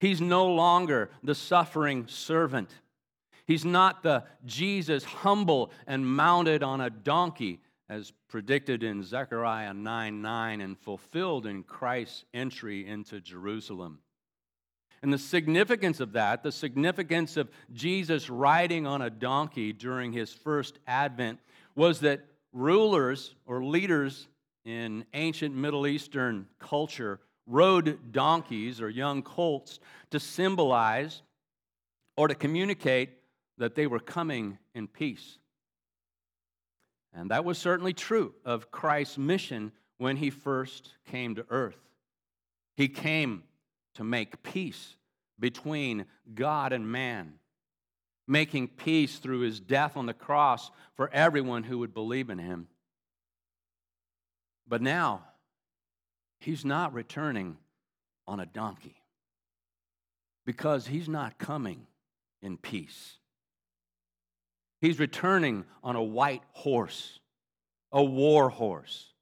He's 0.00 0.20
no 0.20 0.48
longer 0.48 1.10
the 1.22 1.34
suffering 1.34 2.08
servant. 2.08 2.70
He's 3.52 3.66
not 3.66 4.02
the 4.02 4.24
Jesus 4.46 5.04
humble 5.04 5.72
and 5.86 6.06
mounted 6.06 6.62
on 6.62 6.80
a 6.80 6.88
donkey, 6.88 7.60
as 7.86 8.10
predicted 8.26 8.82
in 8.82 9.02
Zechariah 9.02 9.74
9 9.74 10.22
9 10.22 10.60
and 10.62 10.78
fulfilled 10.78 11.44
in 11.44 11.62
Christ's 11.62 12.24
entry 12.32 12.86
into 12.86 13.20
Jerusalem. 13.20 13.98
And 15.02 15.12
the 15.12 15.18
significance 15.18 16.00
of 16.00 16.12
that, 16.12 16.42
the 16.42 16.50
significance 16.50 17.36
of 17.36 17.50
Jesus 17.74 18.30
riding 18.30 18.86
on 18.86 19.02
a 19.02 19.10
donkey 19.10 19.74
during 19.74 20.14
his 20.14 20.32
first 20.32 20.78
advent, 20.86 21.38
was 21.74 22.00
that 22.00 22.24
rulers 22.54 23.34
or 23.44 23.62
leaders 23.62 24.28
in 24.64 25.04
ancient 25.12 25.54
Middle 25.54 25.86
Eastern 25.86 26.46
culture 26.58 27.20
rode 27.46 28.12
donkeys 28.12 28.80
or 28.80 28.88
young 28.88 29.20
colts 29.20 29.78
to 30.10 30.18
symbolize 30.18 31.20
or 32.16 32.28
to 32.28 32.34
communicate 32.34 33.18
that 33.62 33.76
they 33.76 33.86
were 33.86 34.00
coming 34.00 34.58
in 34.74 34.88
peace. 34.88 35.38
And 37.14 37.30
that 37.30 37.44
was 37.44 37.58
certainly 37.58 37.92
true 37.92 38.34
of 38.44 38.72
Christ's 38.72 39.18
mission 39.18 39.70
when 39.98 40.16
he 40.16 40.30
first 40.30 40.94
came 41.06 41.36
to 41.36 41.46
earth. 41.48 41.78
He 42.76 42.88
came 42.88 43.44
to 43.94 44.02
make 44.02 44.42
peace 44.42 44.96
between 45.38 46.06
God 46.34 46.72
and 46.72 46.90
man, 46.90 47.34
making 48.26 48.66
peace 48.66 49.18
through 49.18 49.42
his 49.42 49.60
death 49.60 49.96
on 49.96 50.06
the 50.06 50.12
cross 50.12 50.72
for 50.96 51.08
everyone 51.12 51.62
who 51.62 51.78
would 51.78 51.94
believe 51.94 52.30
in 52.30 52.38
him. 52.38 52.66
But 54.66 54.82
now, 54.82 55.22
he's 56.40 56.64
not 56.64 56.92
returning 56.92 57.58
on 58.26 58.40
a 58.40 58.46
donkey 58.46 58.96
because 60.44 60.88
he's 60.88 61.08
not 61.08 61.38
coming 61.38 61.86
in 62.42 62.56
peace. 62.56 63.18
He's 64.82 64.98
returning 64.98 65.64
on 65.84 65.94
a 65.94 66.02
white 66.02 66.42
horse, 66.50 67.20
a 67.92 68.02
war 68.02 68.50
horse. 68.50 69.12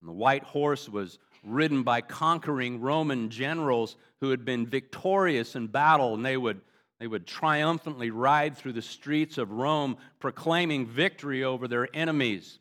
And 0.00 0.08
the 0.08 0.14
white 0.14 0.42
horse 0.42 0.88
was 0.88 1.18
ridden 1.44 1.82
by 1.82 2.00
conquering 2.00 2.80
Roman 2.80 3.28
generals 3.28 3.96
who 4.22 4.30
had 4.30 4.46
been 4.46 4.66
victorious 4.66 5.54
in 5.54 5.66
battle, 5.66 6.14
and 6.14 6.24
they 6.24 6.38
would, 6.38 6.62
they 6.98 7.06
would 7.06 7.26
triumphantly 7.26 8.10
ride 8.10 8.56
through 8.56 8.72
the 8.72 8.80
streets 8.80 9.36
of 9.36 9.52
Rome, 9.52 9.98
proclaiming 10.18 10.86
victory 10.86 11.44
over 11.44 11.68
their 11.68 11.86
enemies. 11.94 12.58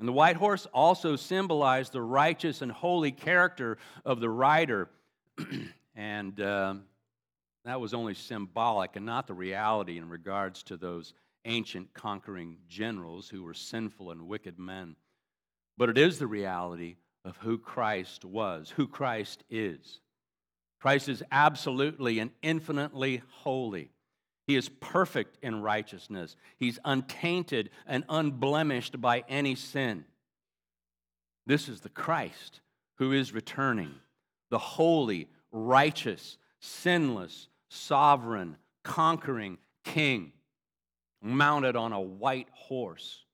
And 0.00 0.08
the 0.08 0.12
white 0.12 0.36
horse 0.36 0.66
also 0.74 1.14
symbolized 1.14 1.92
the 1.92 2.02
righteous 2.02 2.60
and 2.60 2.72
holy 2.72 3.12
character 3.12 3.78
of 4.04 4.18
the 4.18 4.30
rider. 4.30 4.88
and 5.94 6.40
uh, 6.40 6.74
that 7.64 7.80
was 7.80 7.94
only 7.94 8.14
symbolic 8.14 8.96
and 8.96 9.06
not 9.06 9.26
the 9.26 9.34
reality 9.34 9.98
in 9.98 10.08
regards 10.08 10.62
to 10.64 10.76
those 10.76 11.14
ancient 11.44 11.92
conquering 11.94 12.58
generals 12.68 13.28
who 13.28 13.42
were 13.42 13.54
sinful 13.54 14.10
and 14.10 14.28
wicked 14.28 14.58
men. 14.58 14.96
But 15.76 15.88
it 15.88 15.98
is 15.98 16.18
the 16.18 16.26
reality 16.26 16.96
of 17.24 17.36
who 17.38 17.58
Christ 17.58 18.24
was, 18.24 18.70
who 18.70 18.86
Christ 18.86 19.44
is. 19.48 20.00
Christ 20.80 21.08
is 21.08 21.22
absolutely 21.32 22.18
and 22.18 22.30
infinitely 22.42 23.22
holy. 23.30 23.90
He 24.46 24.56
is 24.56 24.68
perfect 24.68 25.38
in 25.42 25.62
righteousness. 25.62 26.36
He's 26.58 26.78
untainted 26.84 27.70
and 27.86 28.04
unblemished 28.10 29.00
by 29.00 29.24
any 29.26 29.54
sin. 29.54 30.04
This 31.46 31.68
is 31.68 31.80
the 31.80 31.88
Christ 31.88 32.60
who 32.98 33.12
is 33.12 33.32
returning, 33.32 33.94
the 34.50 34.58
holy, 34.58 35.28
righteous, 35.50 36.36
sinless, 36.60 37.48
sovereign, 37.74 38.56
conquering 38.82 39.58
king, 39.84 40.32
mounted 41.20 41.76
on 41.76 41.92
a 41.92 42.00
white 42.00 42.48
horse. 42.52 43.24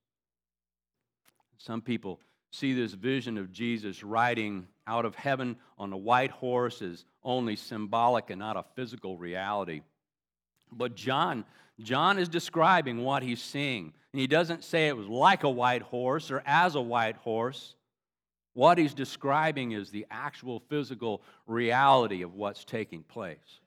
Some 1.58 1.82
people 1.82 2.20
see 2.50 2.72
this 2.72 2.92
vision 2.92 3.38
of 3.38 3.52
Jesus 3.52 4.02
riding 4.02 4.66
out 4.86 5.04
of 5.04 5.14
heaven 5.14 5.56
on 5.78 5.92
a 5.92 5.96
white 5.96 6.30
horse 6.30 6.82
as 6.82 7.04
only 7.22 7.54
symbolic 7.54 8.30
and 8.30 8.38
not 8.38 8.56
a 8.56 8.64
physical 8.74 9.16
reality. 9.16 9.82
But 10.72 10.94
John, 10.96 11.44
John 11.80 12.18
is 12.18 12.28
describing 12.28 13.02
what 13.02 13.22
he's 13.22 13.42
seeing. 13.42 13.92
And 14.12 14.20
he 14.20 14.26
doesn't 14.26 14.64
say 14.64 14.88
it 14.88 14.96
was 14.96 15.06
like 15.06 15.44
a 15.44 15.50
white 15.50 15.82
horse 15.82 16.30
or 16.30 16.42
as 16.44 16.74
a 16.74 16.80
white 16.80 17.16
horse. 17.16 17.74
What 18.54 18.78
he's 18.78 18.94
describing 18.94 19.72
is 19.72 19.90
the 19.90 20.06
actual 20.10 20.60
physical 20.68 21.22
reality 21.46 22.22
of 22.22 22.34
what's 22.34 22.64
taking 22.64 23.04
place. 23.04 23.59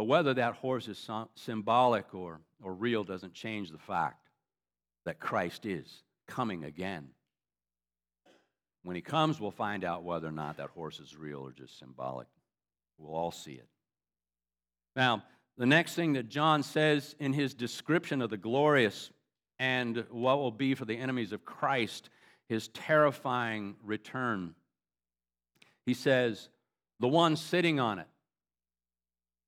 But 0.00 0.06
whether 0.06 0.32
that 0.32 0.54
horse 0.54 0.88
is 0.88 1.10
symbolic 1.34 2.14
or, 2.14 2.40
or 2.62 2.72
real 2.72 3.04
doesn't 3.04 3.34
change 3.34 3.70
the 3.70 3.76
fact 3.76 4.30
that 5.04 5.20
Christ 5.20 5.66
is 5.66 6.04
coming 6.26 6.64
again. 6.64 7.08
When 8.82 8.96
he 8.96 9.02
comes, 9.02 9.38
we'll 9.38 9.50
find 9.50 9.84
out 9.84 10.02
whether 10.02 10.26
or 10.26 10.32
not 10.32 10.56
that 10.56 10.70
horse 10.70 11.00
is 11.00 11.18
real 11.18 11.40
or 11.40 11.52
just 11.52 11.78
symbolic. 11.78 12.28
We'll 12.96 13.14
all 13.14 13.30
see 13.30 13.52
it. 13.52 13.68
Now, 14.96 15.22
the 15.58 15.66
next 15.66 15.96
thing 15.96 16.14
that 16.14 16.30
John 16.30 16.62
says 16.62 17.14
in 17.20 17.34
his 17.34 17.52
description 17.52 18.22
of 18.22 18.30
the 18.30 18.38
glorious 18.38 19.10
and 19.58 20.06
what 20.08 20.38
will 20.38 20.50
be 20.50 20.74
for 20.74 20.86
the 20.86 20.96
enemies 20.96 21.32
of 21.32 21.44
Christ, 21.44 22.08
his 22.48 22.68
terrifying 22.68 23.76
return, 23.84 24.54
he 25.84 25.92
says, 25.92 26.48
The 27.00 27.08
one 27.08 27.36
sitting 27.36 27.78
on 27.78 27.98
it, 27.98 28.08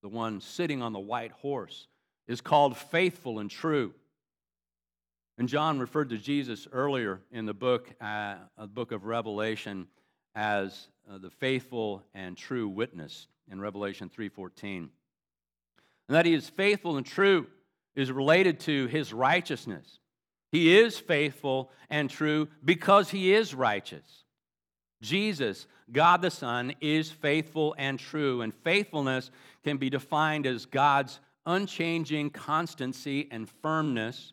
the 0.02 0.08
one 0.08 0.40
sitting 0.40 0.82
on 0.82 0.92
the 0.92 1.00
white 1.00 1.32
horse, 1.32 1.86
is 2.26 2.40
called 2.40 2.76
faithful 2.76 3.38
and 3.38 3.50
true. 3.50 3.94
And 5.38 5.48
John 5.48 5.78
referred 5.78 6.10
to 6.10 6.18
Jesus 6.18 6.68
earlier 6.72 7.20
in 7.30 7.46
the 7.46 7.54
book, 7.54 7.90
uh, 8.00 8.36
the 8.58 8.66
book 8.66 8.92
of 8.92 9.04
Revelation, 9.04 9.86
as 10.34 10.88
uh, 11.10 11.18
the 11.18 11.30
faithful 11.30 12.02
and 12.14 12.36
true 12.36 12.68
witness 12.68 13.26
in 13.50 13.60
Revelation 13.60 14.10
3:14 14.10 14.90
and 16.08 16.16
that 16.16 16.26
he 16.26 16.34
is 16.34 16.48
faithful 16.48 16.96
and 16.96 17.06
true 17.06 17.46
is 17.94 18.10
related 18.10 18.60
to 18.60 18.86
his 18.86 19.12
righteousness. 19.12 19.98
He 20.50 20.76
is 20.76 20.98
faithful 20.98 21.70
and 21.88 22.10
true 22.10 22.48
because 22.64 23.10
he 23.10 23.32
is 23.32 23.54
righteous. 23.54 24.21
Jesus, 25.02 25.66
God 25.90 26.22
the 26.22 26.30
Son, 26.30 26.72
is 26.80 27.10
faithful 27.10 27.74
and 27.76 27.98
true, 27.98 28.40
and 28.40 28.54
faithfulness 28.54 29.30
can 29.64 29.76
be 29.76 29.90
defined 29.90 30.46
as 30.46 30.64
God's 30.64 31.20
unchanging 31.44 32.30
constancy 32.30 33.28
and 33.30 33.48
firmness, 33.62 34.32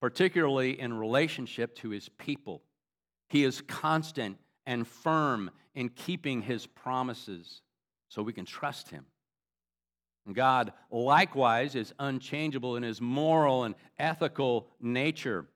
particularly 0.00 0.78
in 0.78 0.92
relationship 0.92 1.74
to 1.76 1.90
his 1.90 2.08
people. 2.08 2.62
He 3.28 3.44
is 3.44 3.62
constant 3.62 4.36
and 4.66 4.86
firm 4.86 5.50
in 5.74 5.88
keeping 5.88 6.42
his 6.42 6.66
promises, 6.66 7.62
so 8.08 8.22
we 8.22 8.32
can 8.32 8.44
trust 8.44 8.90
him. 8.90 9.06
God 10.32 10.72
likewise 10.90 11.74
is 11.74 11.94
unchangeable 11.98 12.76
in 12.76 12.82
his 12.82 13.00
moral 13.00 13.64
and 13.64 13.74
ethical 13.98 14.68
nature. 14.80 15.46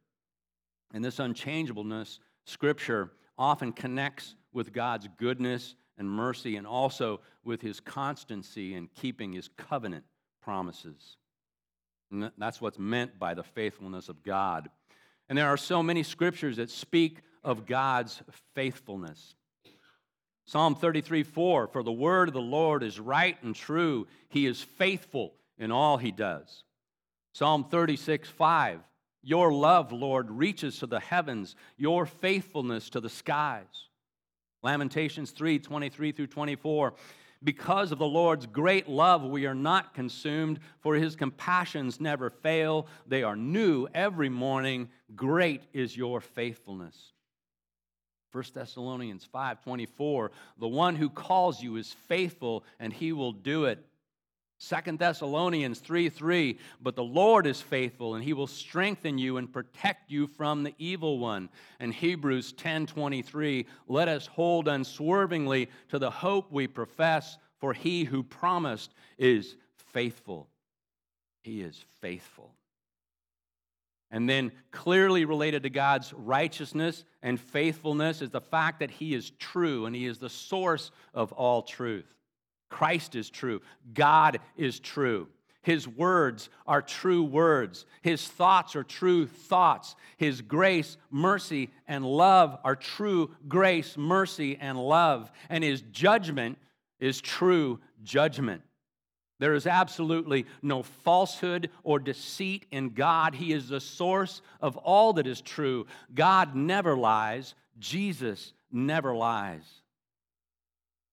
And 0.94 1.04
this 1.04 1.18
unchangeableness, 1.18 2.20
Scripture 2.46 3.11
often 3.38 3.72
connects 3.72 4.35
with 4.53 4.72
God's 4.72 5.09
goodness 5.18 5.75
and 5.99 6.11
mercy 6.11 6.57
and 6.57 6.66
also 6.66 7.20
with 7.44 7.61
his 7.61 7.81
constancy 7.81 8.75
in 8.75 8.88
keeping 8.94 9.33
his 9.33 9.49
covenant 9.57 10.05
promises. 10.42 11.16
And 12.11 12.31
that's 12.38 12.61
what's 12.61 12.79
meant 12.79 13.18
by 13.18 13.35
the 13.35 13.42
faithfulness 13.42 14.09
of 14.09 14.22
God. 14.22 14.68
And 15.29 15.37
there 15.37 15.49
are 15.49 15.57
so 15.57 15.83
many 15.83 16.03
scriptures 16.03 16.57
that 16.57 16.70
speak 16.70 17.18
of 17.42 17.66
God's 17.66 18.22
faithfulness. 18.55 19.35
Psalm 20.46 20.77
33 20.77 21.25
4 21.25 21.66
For 21.68 21.83
the 21.83 21.92
word 21.92 22.29
of 22.29 22.35
the 22.35 22.40
Lord 22.40 22.83
is 22.83 23.01
right 23.01 23.37
and 23.42 23.55
true, 23.55 24.07
he 24.29 24.46
is 24.46 24.62
faithful 24.62 25.35
in 25.59 25.72
all 25.72 25.96
he 25.96 26.12
does. 26.12 26.62
Psalm 27.33 27.64
36 27.64 28.29
5 28.29 28.81
Your 29.26 29.52
love, 29.52 29.90
Lord, 29.90 30.30
reaches 30.30 30.78
to 30.78 30.86
the 30.86 31.00
heavens, 31.00 31.56
your 31.76 32.06
faithfulness 32.06 32.88
to 32.90 33.00
the 33.00 33.10
skies. 33.10 33.88
Lamentations 34.62 35.32
3 35.32 35.58
23 35.58 36.12
through 36.12 36.28
24 36.28 36.94
because 37.42 37.90
of 37.90 37.98
the 37.98 38.06
Lord's 38.06 38.46
great 38.46 38.88
love, 38.88 39.24
we 39.24 39.46
are 39.46 39.54
not 39.54 39.94
consumed, 39.94 40.60
for 40.78 40.94
his 40.94 41.16
compassions 41.16 42.00
never 42.00 42.30
fail. 42.30 42.86
They 43.06 43.24
are 43.24 43.36
new 43.36 43.88
every 43.92 44.28
morning. 44.28 44.90
Great 45.16 45.62
is 45.72 45.96
your 45.96 46.20
faithfulness. 46.20 47.12
1 48.30 48.44
Thessalonians 48.54 49.24
5:24, 49.24 50.30
the 50.58 50.68
one 50.68 50.94
who 50.94 51.10
calls 51.10 51.60
you 51.60 51.76
is 51.76 51.92
faithful 51.92 52.64
and 52.78 52.92
he 52.92 53.12
will 53.12 53.32
do 53.32 53.64
it. 53.64 53.84
2 54.58 54.96
Thessalonians 54.96 55.80
3 55.80 56.08
3, 56.08 56.58
but 56.80 56.96
the 56.96 57.04
Lord 57.04 57.46
is 57.46 57.60
faithful 57.60 58.14
and 58.14 58.24
he 58.24 58.32
will 58.32 58.46
strengthen 58.46 59.18
you 59.18 59.36
and 59.36 59.52
protect 59.52 60.10
you 60.10 60.26
from 60.26 60.62
the 60.62 60.74
evil 60.78 61.18
one. 61.18 61.50
And 61.78 61.92
Hebrews 61.92 62.52
10 62.52 62.86
23, 62.86 63.66
let 63.86 64.08
us 64.08 64.26
hold 64.26 64.66
unswervingly 64.68 65.68
to 65.90 65.98
the 65.98 66.10
hope 66.10 66.50
we 66.50 66.66
profess, 66.66 67.36
for 67.58 67.74
he 67.74 68.04
who 68.04 68.22
promised 68.22 68.94
is 69.18 69.56
faithful. 69.76 70.48
He 71.42 71.60
is 71.60 71.84
faithful. 72.00 72.52
And 74.10 74.28
then, 74.28 74.52
clearly 74.70 75.24
related 75.24 75.64
to 75.64 75.70
God's 75.70 76.12
righteousness 76.12 77.04
and 77.22 77.40
faithfulness, 77.40 78.22
is 78.22 78.30
the 78.30 78.40
fact 78.40 78.80
that 78.80 78.90
He 78.90 79.14
is 79.14 79.30
true 79.38 79.84
and 79.86 79.94
He 79.94 80.06
is 80.06 80.18
the 80.18 80.30
source 80.30 80.92
of 81.12 81.32
all 81.32 81.62
truth. 81.62 82.15
Christ 82.68 83.14
is 83.14 83.31
true, 83.31 83.61
God 83.94 84.40
is 84.57 84.81
true. 84.81 85.29
His 85.66 85.88
words 85.88 86.48
are 86.64 86.81
true 86.81 87.24
words. 87.24 87.87
His 88.02 88.24
thoughts 88.24 88.76
are 88.76 88.85
true 88.85 89.26
thoughts. 89.26 89.96
His 90.16 90.40
grace, 90.40 90.96
mercy, 91.11 91.70
and 91.88 92.07
love 92.07 92.57
are 92.62 92.76
true 92.76 93.33
grace, 93.48 93.96
mercy, 93.96 94.57
and 94.61 94.79
love. 94.79 95.29
And 95.48 95.64
His 95.64 95.83
judgment 95.90 96.59
is 97.00 97.20
true 97.20 97.81
judgment. 98.05 98.62
There 99.40 99.55
is 99.55 99.66
absolutely 99.66 100.46
no 100.62 100.85
falsehood 100.85 101.70
or 101.83 101.98
deceit 101.98 102.66
in 102.70 102.90
God. 102.90 103.35
He 103.35 103.52
is 103.52 103.68
the 103.68 103.81
source 103.81 104.42
of 104.61 104.76
all 104.76 105.14
that 105.14 105.26
is 105.26 105.40
true. 105.40 105.87
God 106.14 106.55
never 106.55 106.96
lies. 106.96 107.57
Jesus 107.81 108.52
never 108.70 109.16
lies. 109.16 109.64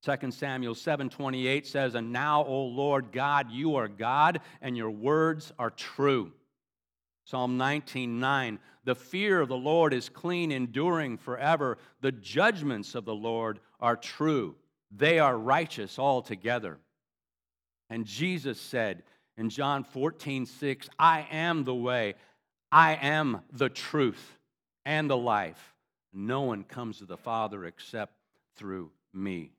2 0.03 0.33
Samuel 0.33 0.75
7:28 0.75 1.65
says, 1.65 1.95
"And 1.95 2.11
now, 2.11 2.43
O 2.43 2.65
Lord 2.65 3.13
God, 3.13 3.49
you 3.49 3.75
are 3.75 3.87
God, 3.87 4.41
and 4.61 4.75
your 4.75 4.91
words 4.91 5.53
are 5.57 5.71
true." 5.71 6.33
Psalm 7.23 7.57
19:9, 7.57 8.59
"The 8.83 8.95
fear 8.95 9.39
of 9.39 9.47
the 9.47 9.57
Lord 9.57 9.93
is 9.93 10.09
clean, 10.09 10.51
enduring 10.51 11.17
forever. 11.17 11.77
The 12.01 12.11
judgments 12.11 12.95
of 12.95 13.05
the 13.05 13.15
Lord 13.15 13.61
are 13.79 13.95
true. 13.95 14.57
They 14.91 15.19
are 15.19 15.37
righteous 15.37 15.97
altogether." 15.97 16.81
And 17.89 18.05
Jesus 18.05 18.59
said 18.59 19.03
in 19.37 19.49
John 19.49 19.85
14, 19.85 20.45
6, 20.45 20.89
I 20.99 21.21
am 21.31 21.63
the 21.63 21.75
way, 21.75 22.15
I 22.73 22.95
am 22.95 23.45
the 23.51 23.69
truth 23.69 24.37
and 24.83 25.09
the 25.09 25.17
life. 25.17 25.73
No 26.11 26.41
one 26.41 26.65
comes 26.65 26.97
to 26.97 27.05
the 27.05 27.17
Father 27.17 27.63
except 27.63 28.17
through 28.55 28.91
me. 29.13 29.53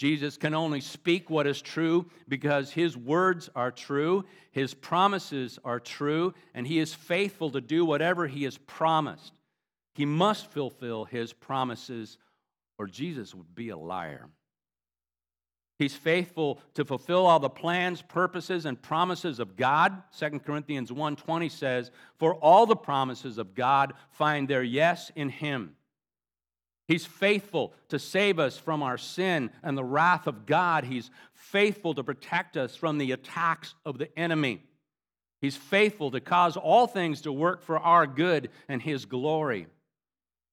Jesus 0.00 0.38
can 0.38 0.54
only 0.54 0.80
speak 0.80 1.28
what 1.28 1.46
is 1.46 1.60
true 1.60 2.06
because 2.26 2.72
his 2.72 2.96
words 2.96 3.50
are 3.54 3.70
true, 3.70 4.24
his 4.50 4.72
promises 4.72 5.58
are 5.62 5.78
true, 5.78 6.32
and 6.54 6.66
he 6.66 6.78
is 6.78 6.94
faithful 6.94 7.50
to 7.50 7.60
do 7.60 7.84
whatever 7.84 8.26
he 8.26 8.44
has 8.44 8.56
promised. 8.56 9.34
He 9.94 10.06
must 10.06 10.50
fulfill 10.50 11.04
his 11.04 11.34
promises, 11.34 12.16
or 12.78 12.86
Jesus 12.86 13.34
would 13.34 13.54
be 13.54 13.68
a 13.68 13.76
liar. 13.76 14.30
He's 15.78 15.94
faithful 15.94 16.62
to 16.72 16.86
fulfill 16.86 17.26
all 17.26 17.38
the 17.38 17.50
plans, 17.50 18.00
purposes, 18.00 18.64
and 18.64 18.80
promises 18.80 19.38
of 19.38 19.54
God. 19.54 20.02
2 20.12 20.46
Corinthians 20.46 20.90
1:20 20.90 21.50
says, 21.50 21.90
"For 22.16 22.36
all 22.36 22.64
the 22.64 22.74
promises 22.74 23.36
of 23.36 23.54
God 23.54 23.92
find 24.12 24.48
their 24.48 24.62
yes 24.62 25.10
in 25.14 25.28
him." 25.28 25.76
He's 26.90 27.06
faithful 27.06 27.72
to 27.90 28.00
save 28.00 28.40
us 28.40 28.58
from 28.58 28.82
our 28.82 28.98
sin 28.98 29.52
and 29.62 29.78
the 29.78 29.84
wrath 29.84 30.26
of 30.26 30.44
God. 30.44 30.82
He's 30.82 31.08
faithful 31.34 31.94
to 31.94 32.02
protect 32.02 32.56
us 32.56 32.74
from 32.74 32.98
the 32.98 33.12
attacks 33.12 33.76
of 33.86 33.96
the 33.96 34.18
enemy. 34.18 34.64
He's 35.40 35.56
faithful 35.56 36.10
to 36.10 36.20
cause 36.20 36.56
all 36.56 36.88
things 36.88 37.20
to 37.20 37.32
work 37.32 37.62
for 37.62 37.78
our 37.78 38.08
good 38.08 38.50
and 38.68 38.82
his 38.82 39.04
glory. 39.04 39.68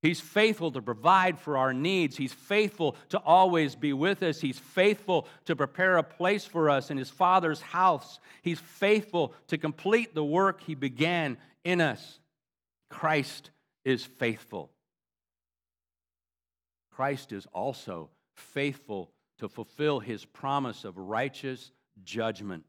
He's 0.04 0.19
faithful 0.19 0.71
to 0.73 0.82
provide 0.84 1.39
for 1.39 1.58
our 1.58 1.73
needs. 1.73 2.15
He's 2.15 2.34
faithful 2.34 2.97
to 3.10 3.17
always 3.17 3.76
be 3.76 3.91
with 3.91 4.21
us. 4.21 4.39
He's 4.39 4.60
faithful 4.60 5.28
to 5.45 5.56
prepare 5.56 5.97
a 5.97 6.04
place 6.04 6.45
for 6.45 6.69
us 6.69 6.91
in 6.91 6.97
His 6.97 7.10
Father's 7.10 7.62
house. 7.62 8.19
He's 8.43 8.60
faithful 8.60 9.34
to 9.47 9.58
complete 9.58 10.13
the 10.13 10.23
work 10.23 10.62
He 10.62 10.76
began 10.76 11.38
in 11.63 11.82
us. 11.82 12.19
Christ 12.91 13.50
is 13.84 14.06
faithful. 14.06 14.69
Christ 16.97 17.31
is 17.31 17.45
also 17.53 18.10
faithful 18.33 19.12
to 19.38 19.47
fulfill 19.47 19.99
His 19.99 20.25
promise 20.25 20.83
of 20.83 20.97
righteous 20.97 21.69
judgment 22.03 22.63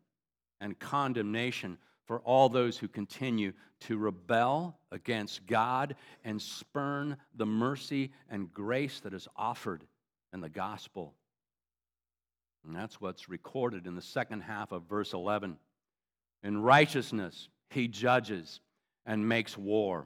and 0.60 0.78
condemnation 0.78 1.78
for 2.04 2.20
all 2.20 2.50
those 2.50 2.76
who 2.76 2.88
continue 2.88 3.54
to 3.80 3.96
rebel 3.96 4.78
against 4.92 5.46
God 5.46 5.96
and 6.24 6.42
spurn 6.42 7.16
the 7.36 7.46
mercy 7.46 8.12
and 8.28 8.52
grace 8.52 9.00
that 9.00 9.14
is 9.14 9.28
offered 9.34 9.82
in 10.34 10.42
the 10.42 10.50
gospel. 10.50 11.14
And 12.66 12.76
that's 12.76 13.00
what's 13.00 13.30
recorded 13.30 13.86
in 13.86 13.94
the 13.94 14.02
second 14.02 14.42
half 14.42 14.72
of 14.72 14.82
verse 14.90 15.14
11. 15.14 15.56
In 16.42 16.60
righteousness, 16.60 17.48
he 17.70 17.88
judges 17.88 18.60
and 19.06 19.26
makes 19.26 19.56
war. 19.56 20.04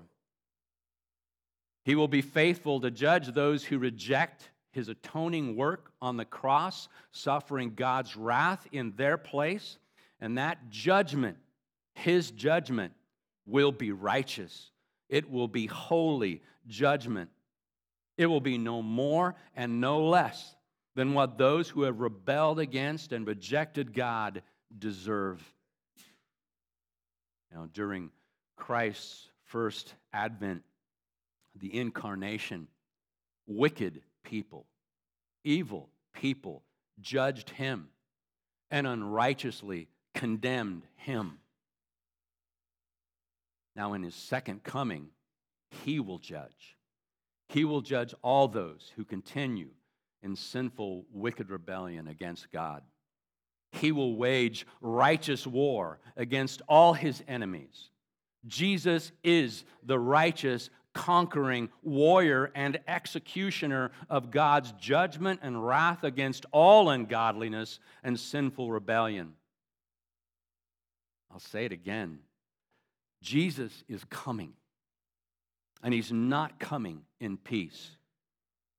He 1.85 1.95
will 1.95 2.09
be 2.09 2.23
faithful 2.23 2.81
to 2.81 2.91
judge 2.91 3.29
those 3.29 3.65
who 3.65 3.79
reject 3.79 4.51
his 4.71 4.89
atoning 4.89 5.57
work 5.57 5.93
on 6.01 6.17
the 6.17 6.25
cross, 6.25 6.89
suffering 7.11 7.75
God's 7.75 8.17
wrath 8.17 8.67
in 8.73 8.95
their 8.97 9.17
place. 9.19 9.79
And 10.21 10.39
that 10.39 10.71
judgment 10.71 11.37
his 11.95 12.31
judgment 12.31 12.93
will 13.47 13.73
be 13.73 13.93
righteous, 13.93 14.71
it 15.09 15.31
will 15.31 15.49
be 15.49 15.67
holy 15.67 16.43
judgment. 16.67 17.31
It 18.19 18.27
will 18.27 18.41
be 18.41 18.59
no 18.59 18.83
more 18.83 19.35
and 19.57 19.81
no 19.81 20.07
less 20.07 20.55
than 20.95 21.15
what 21.15 21.39
those 21.39 21.69
who 21.69 21.83
have 21.83 22.01
rebelled 22.01 22.61
against 22.61 23.13
and 23.13 23.27
rejected 23.27 23.95
God 23.95 24.43
deserve. 24.79 25.43
Now, 27.53 27.69
during 27.73 28.11
Christ's 28.55 29.29
first 29.45 29.95
advent, 30.13 30.63
the 31.63 31.79
incarnation, 31.79 32.69
wicked 33.47 34.03
people, 34.25 34.67
evil 35.45 35.89
people 36.13 36.63
judged 37.01 37.49
him 37.51 37.89
and 38.71 38.87
unrighteously 38.87 39.89
condemned 40.13 40.83
him. 40.97 41.39
Now, 43.75 43.95
in 43.95 44.03
his 44.03 44.15
second 44.15 44.65
coming, 44.65 45.07
he 45.85 46.01
will 46.01 46.19
judge. 46.19 46.77
He 47.49 47.65
will 47.65 47.81
judge 47.81 48.13
all 48.23 48.49
those 48.49 48.93
who 48.97 49.05
continue 49.05 49.71
in 50.23 50.37
sinful, 50.37 51.07
wicked 51.13 51.49
rebellion 51.49 52.09
against 52.09 52.51
God. 52.51 52.83
He 53.71 53.93
will 53.93 54.17
wage 54.17 54.67
righteous 54.81 55.47
war 55.47 56.01
against 56.17 56.61
all 56.69 56.93
his 56.93 57.23
enemies. 57.27 57.91
Jesus 58.47 59.13
is 59.23 59.65
the 59.85 59.99
righteous, 59.99 60.69
conquering 60.95 61.69
warrior 61.83 62.51
and 62.55 62.81
executioner 62.87 63.91
of 64.11 64.31
God's 64.31 64.73
judgment 64.73 65.41
and 65.43 65.67
wrath 65.67 66.05
against 66.05 66.47
all 66.53 66.91
ungodliness 66.91 67.81
and 68.03 68.19
sinful 68.19 68.71
rebellion. 68.71 69.35
I'll 71.31 71.39
say 71.41 71.65
it 71.65 71.73
again 71.73 72.21
Jesus 73.23 73.85
is 73.89 74.05
coming. 74.11 74.53
And 75.83 75.93
he's 75.93 76.13
not 76.13 76.61
coming 76.61 77.03
in 77.21 77.37
peace. 77.37 77.91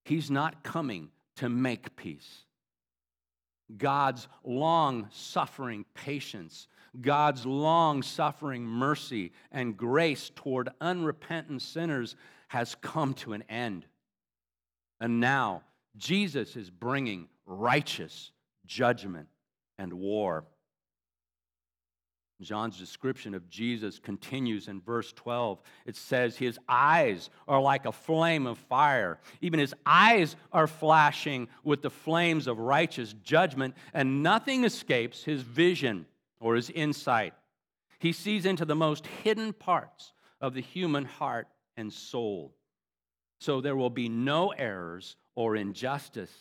He's 0.06 0.30
not 0.30 0.64
coming 0.64 1.10
to 1.38 1.50
make 1.50 1.96
peace. 1.96 2.46
God's 3.76 4.28
long 4.44 5.08
suffering 5.12 5.86
patience, 5.94 6.68
God's 7.02 7.46
long 7.46 8.04
suffering 8.04 8.66
mercy 8.66 9.32
and 9.52 9.76
grace 9.76 10.32
toward 10.36 10.70
unrepentant 10.80 11.62
sinners 11.62 12.16
has 12.50 12.76
come 12.76 13.14
to 13.16 13.34
an 13.34 13.44
end. 13.50 13.86
And 15.00 15.20
now 15.20 15.64
Jesus 15.98 16.56
is 16.56 16.70
bringing 16.70 17.28
righteous 17.46 18.32
judgment 18.66 19.28
and 19.78 19.94
war. 19.94 20.46
John's 22.42 22.78
description 22.78 23.34
of 23.34 23.50
Jesus 23.50 24.00
continues 24.00 24.68
in 24.68 24.82
verse 24.82 25.14
12. 25.14 25.62
It 25.86 25.96
says, 25.96 26.36
His 26.36 26.60
eyes 26.68 27.30
are 27.48 27.62
like 27.62 27.86
a 27.86 27.92
flame 27.92 28.46
of 28.46 28.58
fire. 28.58 29.20
Even 29.42 29.60
his 29.60 29.74
eyes 29.86 30.36
are 30.52 30.68
flashing 30.68 31.48
with 31.64 31.82
the 31.82 31.90
flames 31.90 32.48
of 32.48 32.60
righteous 32.60 33.14
judgment, 33.24 33.76
and 33.94 34.22
nothing 34.22 34.66
escapes 34.66 35.24
his 35.24 35.42
vision 35.42 36.06
or 36.44 36.56
his 36.56 36.70
insight. 36.70 37.34
He 38.00 38.12
sees 38.12 38.46
into 38.46 38.66
the 38.66 38.76
most 38.76 39.08
hidden 39.08 39.54
parts 39.54 40.12
of 40.42 40.54
the 40.54 40.62
human 40.62 41.06
heart 41.06 41.48
and 41.78 41.92
soul. 41.92 42.54
So 43.40 43.62
there 43.62 43.78
will 43.78 43.90
be 43.90 44.10
no 44.10 44.50
errors 44.50 45.16
or 45.36 45.56
injustice 45.56 46.34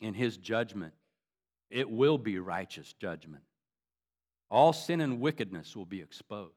in 0.00 0.14
his 0.14 0.36
judgment. 0.36 0.94
It 1.70 1.88
will 1.88 2.18
be 2.18 2.40
righteous 2.40 2.92
judgment. 2.94 3.44
All 4.50 4.72
sin 4.72 5.00
and 5.00 5.20
wickedness 5.20 5.76
will 5.76 5.86
be 5.86 6.00
exposed. 6.00 6.54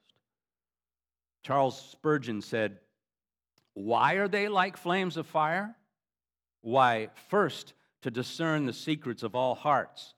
Charles 1.43 1.79
Spurgeon 1.91 2.41
said, 2.41 2.79
Why 3.75 4.15
are 4.15 4.27
they 4.27 4.47
like 4.47 4.77
flames 4.77 5.15
of 5.15 5.27
fire? 5.27 5.75
Why, 6.61 7.09
first, 7.29 7.73
to 8.01 8.09
discern 8.09 8.65
the 8.65 8.73
secrets 8.73 9.21
of 9.21 9.35
all 9.35 9.53
hearts. 9.53 10.15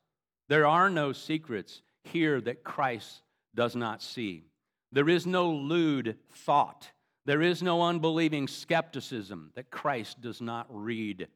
There 0.48 0.66
are 0.66 0.90
no 0.90 1.12
secrets 1.12 1.82
here 2.08 2.42
that 2.42 2.64
Christ 2.64 3.22
does 3.54 3.76
not 3.76 4.02
see. 4.02 4.46
There 4.92 5.10
is 5.10 5.26
no 5.26 5.52
lewd 5.52 6.18
thought. 6.32 6.92
There 7.26 7.42
is 7.42 7.64
no 7.64 7.82
unbelieving 7.82 8.48
skepticism 8.48 9.52
that 9.56 9.72
Christ 9.72 10.22
does 10.22 10.42
not 10.42 10.68
read. 10.70 11.28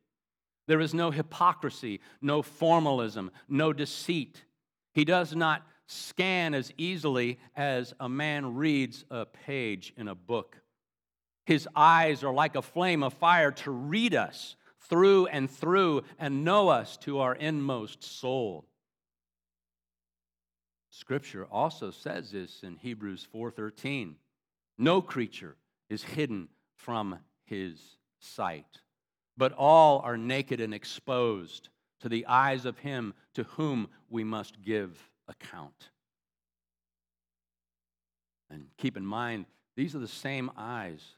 There 0.68 0.80
is 0.80 0.94
no 0.94 1.10
hypocrisy, 1.10 2.00
no 2.22 2.42
formalism, 2.44 3.32
no 3.48 3.74
deceit. 3.74 4.46
He 4.94 5.04
does 5.04 5.36
not 5.36 5.64
scan 5.88 6.54
as 6.54 6.72
easily 6.78 7.40
as 7.56 7.94
a 8.00 8.08
man 8.08 8.56
reads 8.56 9.04
a 9.10 9.26
page 9.26 9.92
in 9.98 10.08
a 10.08 10.14
book. 10.14 10.58
His 11.48 11.68
eyes 11.76 12.24
are 12.24 12.34
like 12.34 12.56
a 12.56 12.62
flame 12.62 13.02
of 13.02 13.16
fire 13.16 13.52
to 13.52 13.72
read 13.72 14.14
us 14.14 14.56
through 14.82 15.26
and 15.26 15.50
through 15.50 16.04
and 16.20 16.46
know 16.46 16.70
us 16.70 16.98
to 16.98 17.20
our 17.20 17.34
inmost 17.34 18.04
soul. 18.04 18.69
Scripture 20.90 21.46
also 21.46 21.92
says 21.92 22.32
this 22.32 22.64
in 22.64 22.76
Hebrews 22.78 23.28
4:13. 23.34 24.16
No 24.78 25.02
creature 25.02 25.56
is 25.90 26.04
hidden 26.04 26.50
from 26.76 27.20
his 27.46 27.98
sight, 28.20 28.82
but 29.38 29.54
all 29.54 30.00
are 30.00 30.18
naked 30.18 30.60
and 30.62 30.74
exposed 30.74 31.70
to 32.00 32.10
the 32.10 32.26
eyes 32.26 32.66
of 32.66 32.80
him 32.80 33.14
to 33.34 33.44
whom 33.44 33.90
we 34.10 34.24
must 34.24 34.62
give 34.62 35.10
account. 35.28 35.90
And 38.50 38.68
keep 38.78 38.98
in 38.98 39.06
mind, 39.06 39.46
these 39.76 39.96
are 39.96 40.00
the 40.00 40.08
same 40.08 40.50
eyes 40.58 41.16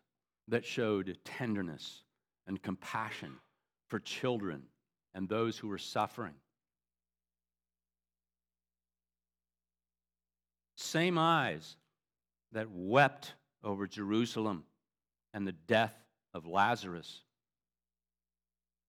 that 0.48 0.66
showed 0.66 1.18
tenderness 1.24 2.04
and 2.46 2.62
compassion 2.62 3.40
for 3.88 4.00
children 4.00 4.64
and 5.14 5.30
those 5.30 5.58
who 5.58 5.68
were 5.68 5.78
suffering. 5.78 6.36
Same 10.82 11.17
eyes 11.17 11.78
that 12.54 12.67
wept 12.72 13.34
over 13.63 13.88
Jerusalem 13.88 14.63
and 15.34 15.48
the 15.48 15.52
death 15.52 15.94
of 16.34 16.46
Lazarus. 16.46 17.22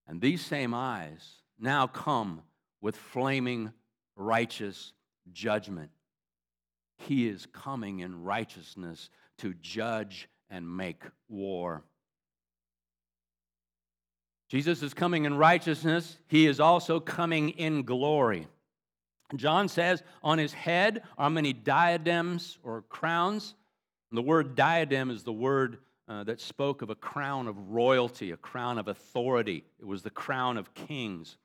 And 0.07 0.19
these 0.19 0.43
same 0.43 0.73
eyes 0.73 1.35
now 1.59 1.87
come 1.87 2.41
with 2.81 2.95
flaming 2.95 3.71
righteous 4.15 4.93
judgment. 5.31 5.91
He 6.97 7.27
is 7.27 7.45
coming 7.45 7.99
in 7.99 8.23
righteousness 8.23 9.09
to 9.37 9.53
judge 9.53 10.27
and 10.49 10.75
make 10.75 11.03
war. 11.29 11.83
Jesus 14.49 14.83
is 14.83 14.93
coming 14.93 15.25
in 15.25 15.35
righteousness, 15.35 16.17
he 16.27 16.45
is 16.47 16.59
also 16.59 16.99
coming 16.99 17.49
in 17.51 17.83
glory. 17.83 18.47
John 19.35 19.67
says, 19.67 20.03
On 20.21 20.37
his 20.37 20.53
head 20.53 21.03
are 21.17 21.29
many 21.29 21.53
diadems 21.53 22.57
or 22.63 22.83
crowns. 22.83 23.55
And 24.11 24.17
the 24.17 24.21
word 24.21 24.55
diadem 24.55 25.09
is 25.09 25.23
the 25.23 25.33
word 25.33 25.79
uh, 26.07 26.23
that 26.25 26.39
spoke 26.39 26.81
of 26.81 26.89
a 26.89 26.95
crown 26.95 27.47
of 27.47 27.57
royalty, 27.69 28.31
a 28.31 28.37
crown 28.37 28.77
of 28.77 28.87
authority. 28.87 29.63
It 29.79 29.85
was 29.85 30.03
the 30.03 30.09
crown 30.09 30.57
of 30.57 30.73
kings. 30.73 31.37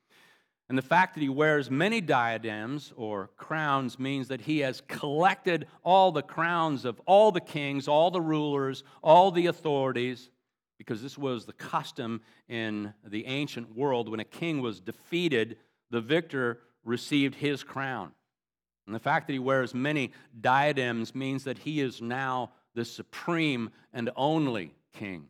And 0.69 0.77
the 0.77 0.83
fact 0.83 1.15
that 1.15 1.21
he 1.21 1.29
wears 1.29 1.71
many 1.71 1.99
diadems 1.99 2.93
or 2.95 3.31
crowns 3.37 3.97
means 3.97 4.27
that 4.27 4.41
he 4.41 4.59
has 4.59 4.83
collected 4.87 5.65
all 5.83 6.11
the 6.11 6.21
crowns 6.21 6.85
of 6.85 7.01
all 7.07 7.31
the 7.31 7.41
kings, 7.41 7.87
all 7.87 8.11
the 8.11 8.21
rulers, 8.21 8.83
all 9.01 9.31
the 9.31 9.47
authorities, 9.47 10.29
because 10.77 11.01
this 11.01 11.17
was 11.17 11.45
the 11.45 11.53
custom 11.53 12.21
in 12.47 12.93
the 13.03 13.25
ancient 13.25 13.75
world. 13.75 14.09
When 14.09 14.19
a 14.19 14.25
king 14.25 14.61
was 14.61 14.79
defeated, 14.79 15.57
the 15.89 16.01
victor 16.01 16.59
received 16.83 17.35
his 17.35 17.63
crown. 17.63 18.11
And 18.85 18.95
the 18.95 18.99
fact 18.99 19.27
that 19.27 19.33
he 19.33 19.39
wears 19.39 19.73
many 19.73 20.11
diadems 20.41 21.13
means 21.13 21.43
that 21.43 21.59
he 21.59 21.79
is 21.79 22.01
now 22.01 22.51
the 22.73 22.85
supreme 22.85 23.69
and 23.93 24.09
only 24.15 24.73
king. 24.93 25.27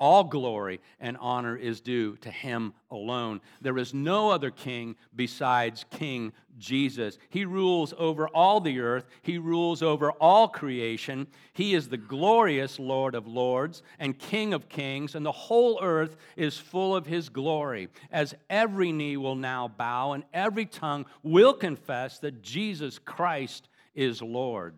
All 0.00 0.24
glory 0.24 0.80
and 0.98 1.18
honor 1.20 1.54
is 1.54 1.82
due 1.82 2.16
to 2.22 2.30
him 2.30 2.72
alone. 2.90 3.42
There 3.60 3.76
is 3.76 3.92
no 3.92 4.30
other 4.30 4.50
king 4.50 4.96
besides 5.14 5.84
King 5.90 6.32
Jesus. 6.56 7.18
He 7.28 7.44
rules 7.44 7.92
over 7.98 8.26
all 8.28 8.62
the 8.62 8.80
earth, 8.80 9.04
he 9.20 9.36
rules 9.36 9.82
over 9.82 10.12
all 10.12 10.48
creation. 10.48 11.26
He 11.52 11.74
is 11.74 11.88
the 11.88 11.98
glorious 11.98 12.78
Lord 12.78 13.14
of 13.14 13.26
lords 13.26 13.82
and 13.98 14.18
King 14.18 14.54
of 14.54 14.70
kings, 14.70 15.14
and 15.14 15.24
the 15.24 15.32
whole 15.32 15.78
earth 15.82 16.16
is 16.34 16.56
full 16.56 16.96
of 16.96 17.04
his 17.04 17.28
glory. 17.28 17.88
As 18.10 18.34
every 18.48 18.92
knee 18.92 19.18
will 19.18 19.36
now 19.36 19.68
bow 19.68 20.12
and 20.12 20.24
every 20.32 20.64
tongue 20.64 21.04
will 21.22 21.52
confess 21.52 22.18
that 22.20 22.40
Jesus 22.40 22.98
Christ 22.98 23.68
is 23.94 24.22
Lord. 24.22 24.76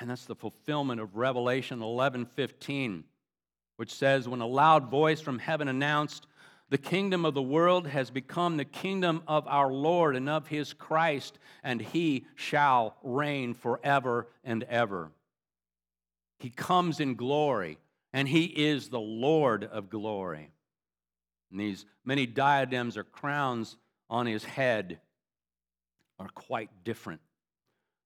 And 0.00 0.10
that's 0.10 0.24
the 0.24 0.34
fulfillment 0.34 1.00
of 1.00 1.14
Revelation 1.14 1.80
11 1.80 2.26
15 2.26 3.04
which 3.76 3.92
says, 3.92 4.28
When 4.28 4.40
a 4.40 4.46
loud 4.46 4.90
voice 4.90 5.20
from 5.20 5.38
heaven 5.38 5.68
announced, 5.68 6.26
The 6.70 6.78
kingdom 6.78 7.24
of 7.24 7.34
the 7.34 7.42
world 7.42 7.86
has 7.86 8.10
become 8.10 8.56
the 8.56 8.64
kingdom 8.64 9.22
of 9.26 9.46
our 9.46 9.72
Lord 9.72 10.16
and 10.16 10.28
of 10.28 10.46
his 10.48 10.72
Christ, 10.72 11.38
and 11.62 11.80
he 11.80 12.26
shall 12.34 12.96
reign 13.02 13.54
forever 13.54 14.28
and 14.42 14.62
ever. 14.64 15.10
He 16.38 16.50
comes 16.50 17.00
in 17.00 17.14
glory, 17.14 17.78
and 18.12 18.28
he 18.28 18.44
is 18.44 18.88
the 18.88 19.00
Lord 19.00 19.64
of 19.64 19.90
glory. 19.90 20.50
And 21.50 21.60
these 21.60 21.86
many 22.04 22.26
diadems 22.26 22.96
or 22.96 23.04
crowns 23.04 23.76
on 24.10 24.26
his 24.26 24.44
head 24.44 25.00
are 26.18 26.28
quite 26.28 26.70
different 26.84 27.20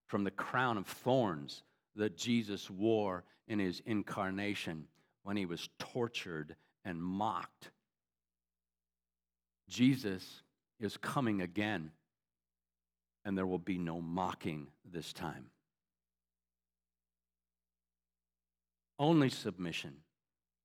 from 0.07 0.23
the 0.23 0.31
crown 0.31 0.77
of 0.77 0.87
thorns 0.87 1.63
that 1.95 2.17
Jesus 2.17 2.69
wore 2.69 3.23
in 3.47 3.59
his 3.59 3.81
incarnation 3.85 4.85
when 5.29 5.37
he 5.37 5.45
was 5.45 5.69
tortured 5.77 6.55
and 6.83 6.99
mocked. 6.99 7.69
Jesus 9.67 10.41
is 10.79 10.97
coming 10.97 11.43
again, 11.43 11.91
and 13.23 13.37
there 13.37 13.45
will 13.45 13.59
be 13.59 13.77
no 13.77 14.01
mocking 14.01 14.69
this 14.91 15.13
time. 15.13 15.51
Only 18.97 19.29
submission 19.29 19.97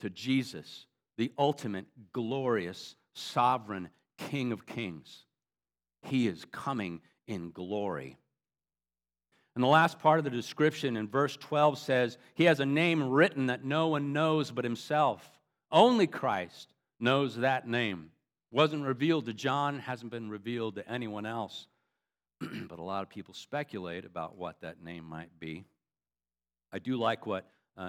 to 0.01 0.09
Jesus, 0.09 0.87
the 1.19 1.31
ultimate, 1.37 1.85
glorious, 2.15 2.97
sovereign 3.15 3.91
King 4.17 4.51
of 4.51 4.65
Kings. 4.65 5.27
He 6.05 6.27
is 6.27 6.47
coming 6.53 7.03
in 7.27 7.51
glory. 7.51 8.17
And 9.55 9.63
the 9.63 9.69
last 9.69 10.01
part 10.01 10.19
of 10.19 10.25
the 10.25 10.31
description 10.31 10.97
in 10.97 11.09
verse 11.09 11.37
12 11.37 11.79
says, 11.79 12.19
He 12.35 12.45
has 12.45 12.61
a 12.61 12.67
name 12.67 13.09
written 13.09 13.47
that 13.47 13.65
no 13.65 13.89
one 13.89 14.13
knows 14.13 14.51
but 14.51 14.65
Himself. 14.65 15.39
Only 15.71 16.07
Christ 16.07 16.73
knows 16.99 17.37
that 17.37 17.69
name. 17.69 18.11
Wasn't 18.51 18.85
revealed 18.85 19.27
to 19.27 19.35
John, 19.35 19.79
hasn't 19.79 20.11
been 20.11 20.31
revealed 20.31 20.77
to 20.77 20.89
anyone 20.89 21.27
else. 21.27 21.67
but 22.41 22.79
a 22.79 22.83
lot 22.83 23.03
of 23.03 23.09
people 23.09 23.35
speculate 23.35 24.05
about 24.05 24.37
what 24.37 24.61
that 24.61 24.83
name 24.83 25.05
might 25.05 25.39
be. 25.39 25.65
I 26.73 26.79
do 26.79 26.97
like 26.97 27.27
what 27.27 27.49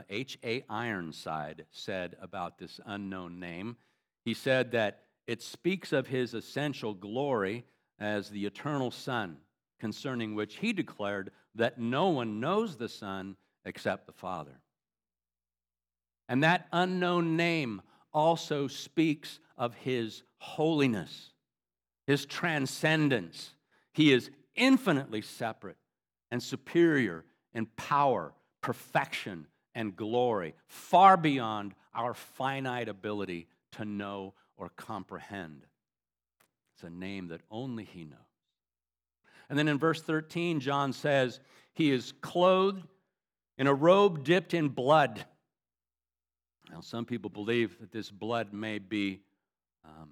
H.A. 0.10 0.62
Uh, 0.62 0.73
Ironside 0.73 1.65
said 1.71 2.15
about 2.21 2.58
this 2.58 2.80
unknown 2.86 3.39
name. 3.39 3.78
He 4.23 4.34
said 4.34 4.71
that 4.71 5.01
it 5.28 5.41
speaks 5.41 5.91
of 5.91 6.08
his 6.08 6.34
essential 6.34 6.93
glory 6.93 7.65
as 7.99 8.30
the 8.30 8.45
eternal 8.45 8.91
Son, 8.91 9.38
concerning 9.80 10.36
which 10.36 10.58
he 10.58 10.74
declared 10.74 11.32
that 11.56 11.80
no 11.80 12.10
one 12.10 12.40
knows 12.40 12.78
the 12.78 12.90
Son 12.90 13.36
except 13.66 14.06
the 14.06 14.14
Father. 14.14 14.60
And 16.28 16.44
that 16.44 16.68
unknown 16.72 17.36
name 17.36 17.82
also 18.14 18.68
speaks 18.68 19.40
of 19.58 19.76
his 19.76 20.24
holiness, 20.38 21.32
his 22.08 22.26
transcendence. 22.26 23.54
He 23.94 24.12
is 24.12 24.30
infinitely 24.56 25.22
separate 25.22 25.78
and 26.32 26.42
superior 26.42 27.26
in 27.54 27.68
power, 27.78 28.34
perfection, 28.62 29.48
and 29.74 29.96
glory, 29.96 30.56
far 30.68 31.18
beyond 31.18 31.74
our 31.94 32.14
finite 32.14 32.90
ability 32.90 33.48
to 33.74 33.86
know 33.86 34.34
or 34.58 34.70
comprehend. 34.70 35.66
It's 36.74 36.84
a 36.84 36.90
name 36.90 37.28
that 37.28 37.42
only 37.52 37.84
he 37.84 38.06
knows. 38.06 38.20
And 39.49 39.58
then 39.58 39.67
in 39.67 39.77
verse 39.77 40.01
13, 40.01 40.60
John 40.60 40.93
says, 40.93 41.39
He 41.73 41.91
is 41.91 42.13
clothed 42.21 42.86
in 43.58 43.67
a 43.67 43.73
robe 43.73 44.23
dipped 44.23 44.53
in 44.53 44.69
blood. 44.69 45.23
Now, 46.71 46.81
some 46.81 47.05
people 47.05 47.29
believe 47.29 47.79
that 47.79 47.91
this 47.91 48.10
blood 48.10 48.53
may 48.53 48.79
be 48.79 49.21
um, 49.86 50.10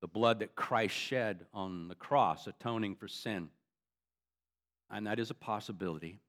the 0.00 0.08
blood 0.08 0.38
that 0.40 0.54
Christ 0.54 0.94
shed 0.94 1.46
on 1.52 1.88
the 1.88 1.94
cross, 1.94 2.46
atoning 2.46 2.94
for 2.94 3.08
sin. 3.08 3.48
And 4.90 5.06
that 5.06 5.18
is 5.18 5.30
a 5.30 5.34
possibility. 5.34 6.20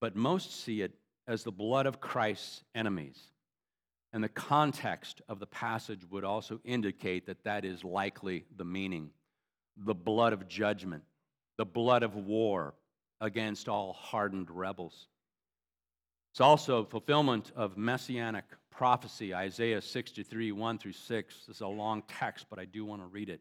But 0.00 0.16
most 0.16 0.64
see 0.64 0.80
it 0.80 0.92
as 1.28 1.44
the 1.44 1.52
blood 1.52 1.86
of 1.86 2.00
Christ's 2.00 2.64
enemies. 2.74 3.18
And 4.12 4.24
the 4.24 4.28
context 4.28 5.22
of 5.28 5.38
the 5.38 5.46
passage 5.46 6.00
would 6.10 6.24
also 6.24 6.60
indicate 6.64 7.26
that 7.26 7.44
that 7.44 7.64
is 7.64 7.84
likely 7.84 8.44
the 8.56 8.64
meaning 8.64 9.10
the 9.76 9.94
blood 9.94 10.34
of 10.34 10.48
judgment 10.48 11.02
the 11.62 11.66
blood 11.66 12.02
of 12.02 12.16
war 12.16 12.74
against 13.20 13.68
all 13.68 13.92
hardened 13.92 14.50
rebels. 14.50 15.06
It's 16.32 16.40
also 16.40 16.84
fulfillment 16.84 17.52
of 17.54 17.76
messianic 17.76 18.46
prophecy, 18.68 19.32
Isaiah 19.32 19.80
63, 19.80 20.50
1 20.50 20.78
through 20.78 20.94
6. 20.94 21.34
This 21.46 21.54
is 21.54 21.60
a 21.60 21.68
long 21.68 22.02
text, 22.08 22.46
but 22.50 22.58
I 22.58 22.64
do 22.64 22.84
want 22.84 23.00
to 23.00 23.06
read 23.06 23.28
it. 23.28 23.34
it 23.34 23.40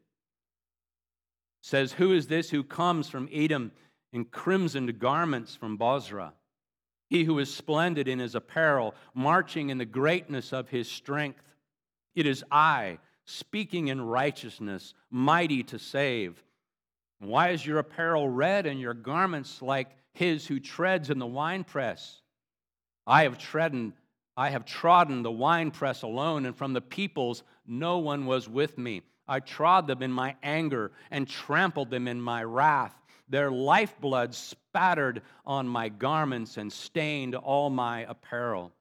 says, 1.63 1.93
Who 1.93 2.13
is 2.13 2.27
this 2.27 2.51
who 2.51 2.63
comes 2.63 3.09
from 3.09 3.27
Edom 3.33 3.71
in 4.13 4.25
crimsoned 4.25 4.99
garments 4.99 5.55
from 5.55 5.77
Bozrah? 5.77 6.33
He 7.09 7.23
who 7.23 7.39
is 7.39 7.51
splendid 7.51 8.07
in 8.07 8.19
his 8.19 8.35
apparel, 8.35 8.93
marching 9.15 9.71
in 9.71 9.79
the 9.79 9.85
greatness 9.85 10.53
of 10.53 10.69
his 10.69 10.87
strength. 10.87 11.41
It 12.13 12.27
is 12.27 12.43
I, 12.51 12.99
speaking 13.25 13.87
in 13.87 13.99
righteousness, 13.99 14.93
mighty 15.09 15.63
to 15.63 15.79
save. 15.79 16.43
Why 17.21 17.49
is 17.49 17.63
your 17.63 17.77
apparel 17.77 18.27
red 18.27 18.65
and 18.65 18.79
your 18.79 18.95
garments 18.95 19.61
like 19.61 19.91
his 20.13 20.47
who 20.47 20.59
treads 20.59 21.11
in 21.11 21.19
the 21.19 21.27
winepress? 21.27 22.21
I 23.05 23.23
have 23.23 23.37
trodden, 23.37 23.93
I 24.35 24.49
have 24.49 24.65
trodden 24.65 25.21
the 25.21 25.31
winepress 25.31 26.01
alone, 26.01 26.47
and 26.47 26.55
from 26.55 26.73
the 26.73 26.81
peoples 26.81 27.43
no 27.67 27.99
one 27.99 28.25
was 28.25 28.49
with 28.49 28.77
me. 28.79 29.03
I 29.27 29.39
trod 29.39 29.85
them 29.85 30.01
in 30.01 30.11
my 30.11 30.35
anger 30.41 30.91
and 31.11 31.27
trampled 31.27 31.91
them 31.91 32.07
in 32.07 32.19
my 32.19 32.43
wrath. 32.43 32.95
Their 33.29 33.51
lifeblood 33.51 34.33
spattered 34.33 35.21
on 35.45 35.67
my 35.67 35.89
garments 35.89 36.57
and 36.57 36.73
stained 36.73 37.35
all 37.35 37.69
my 37.69 38.01
apparel. 38.01 38.73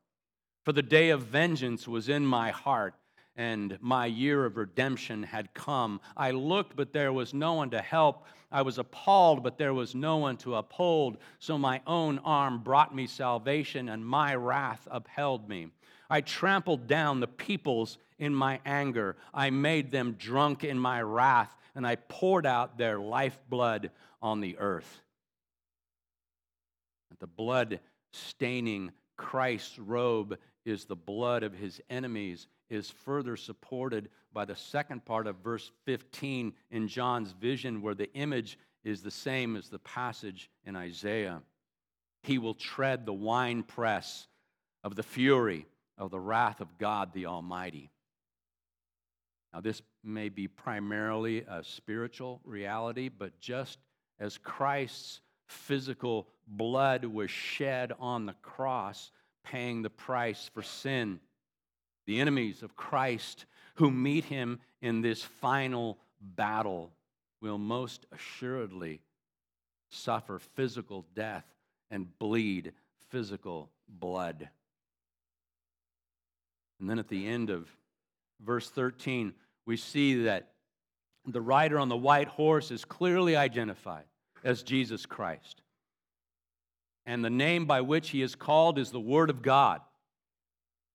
For 0.65 0.73
the 0.73 0.83
day 0.83 1.11
of 1.11 1.23
vengeance 1.23 1.87
was 1.87 2.09
in 2.09 2.25
my 2.25 2.51
heart 2.51 2.95
and 3.41 3.79
my 3.81 4.05
year 4.05 4.45
of 4.45 4.59
redemption 4.59 5.23
had 5.23 5.55
come. 5.55 5.99
I 6.15 6.33
looked, 6.33 6.77
but 6.77 6.93
there 6.93 7.11
was 7.11 7.33
no 7.33 7.55
one 7.55 7.71
to 7.71 7.81
help. 7.81 8.27
I 8.53 8.61
was 8.61 8.77
appalled, 8.77 9.43
but 9.43 9.57
there 9.57 9.73
was 9.73 9.95
no 9.95 10.19
one 10.19 10.37
to 10.39 10.57
uphold. 10.57 11.17
So 11.39 11.57
my 11.57 11.81
own 11.87 12.19
arm 12.19 12.59
brought 12.59 12.95
me 12.95 13.07
salvation, 13.07 13.89
and 13.89 14.05
my 14.05 14.35
wrath 14.35 14.87
upheld 14.91 15.49
me. 15.49 15.69
I 16.11 16.21
trampled 16.21 16.87
down 16.87 17.21
the 17.21 17.29
peoples 17.29 17.97
in 18.19 18.35
my 18.35 18.61
anger. 18.67 19.17
I 19.33 19.49
made 19.49 19.91
them 19.91 20.17
drunk 20.19 20.63
in 20.63 20.79
my 20.79 21.01
wrath, 21.01 21.57
and 21.75 21.87
I 21.87 21.97
poured 21.97 22.45
out 22.45 22.77
their 22.77 22.99
lifeblood 22.99 23.91
on 24.21 24.43
the 24.43 24.59
earth. 24.59 25.01
The 27.21 27.27
blood 27.27 27.81
staining 28.13 28.93
Christ's 29.17 29.79
robe 29.79 30.37
is 30.67 30.85
the 30.85 30.95
blood 30.95 31.43
of 31.43 31.55
his 31.55 31.81
enemies 31.89 32.47
is 32.71 32.91
further 32.91 33.37
supported 33.37 34.09
by 34.33 34.45
the 34.45 34.57
second 34.57 35.05
part 35.05 35.27
of 35.27 35.37
verse 35.37 35.71
15 35.85 36.53
in 36.71 36.89
John's 36.89 37.33
vision, 37.33 37.83
where 37.83 37.95
the 37.95 38.13
image 38.15 38.59
is 38.85 39.03
the 39.03 39.11
same 39.11 39.57
as 39.57 39.69
the 39.69 39.81
passage 39.81 40.49
in 40.65 40.77
Isaiah. 40.77 41.43
He 42.23 42.39
will 42.39 42.55
tread 42.55 43.05
the 43.05 43.13
winepress 43.13 44.29
of 44.85 44.95
the 44.95 45.03
fury 45.03 45.67
of 45.99 46.11
the 46.11 46.21
wrath 46.21 46.61
of 46.61 46.79
God 46.79 47.13
the 47.13 47.27
Almighty. 47.27 47.91
Now, 49.53 49.61
this 49.61 49.83
may 50.05 50.29
be 50.29 50.47
primarily 50.47 51.41
a 51.41 51.65
spiritual 51.65 52.41
reality, 52.45 53.09
but 53.09 53.39
just 53.41 53.79
as 54.21 54.39
Christ's 54.39 55.21
physical 55.49 56.29
blood 56.47 57.05
was 57.05 57.31
shed 57.31 57.93
on 57.99 58.27
the 58.27 58.35
cross, 58.43 59.11
paying 59.45 59.83
the 59.83 59.91
price 59.91 60.49
for 60.55 60.63
sin, 60.63 61.19
the 62.11 62.21
enemies 62.21 62.65
of 62.65 62.75
Christ 62.75 63.47
who 63.77 63.89
meet 63.89 64.25
him 64.25 64.59
in 64.83 65.01
this 65.01 65.23
final 65.23 65.97
battle 66.21 66.91
will 67.41 67.57
most 67.57 68.05
assuredly 68.11 69.01
suffer 69.91 70.41
physical 70.41 71.07
death 71.15 71.45
and 71.89 72.19
bleed 72.19 72.73
physical 73.11 73.71
blood. 73.89 74.49
And 76.81 76.91
then 76.91 76.99
at 76.99 77.07
the 77.07 77.29
end 77.29 77.49
of 77.49 77.69
verse 78.45 78.69
13, 78.69 79.33
we 79.65 79.77
see 79.77 80.25
that 80.25 80.51
the 81.25 81.41
rider 81.41 81.79
on 81.79 81.89
the 81.89 81.97
white 81.97 82.27
horse 82.27 82.73
is 82.73 82.85
clearly 82.85 83.37
identified 83.37 84.07
as 84.43 84.65
Jesus 84.65 85.07
Christ. 85.07 85.63
And 87.07 87.25
the 87.25 87.31
name 87.31 87.67
by 87.67 87.83
which 87.83 88.11
he 88.11 88.21
is 88.21 88.35
called 88.35 88.81
is 88.81 88.91
the 88.91 88.99
Word 88.99 89.31
of 89.31 89.43
God. 89.43 89.81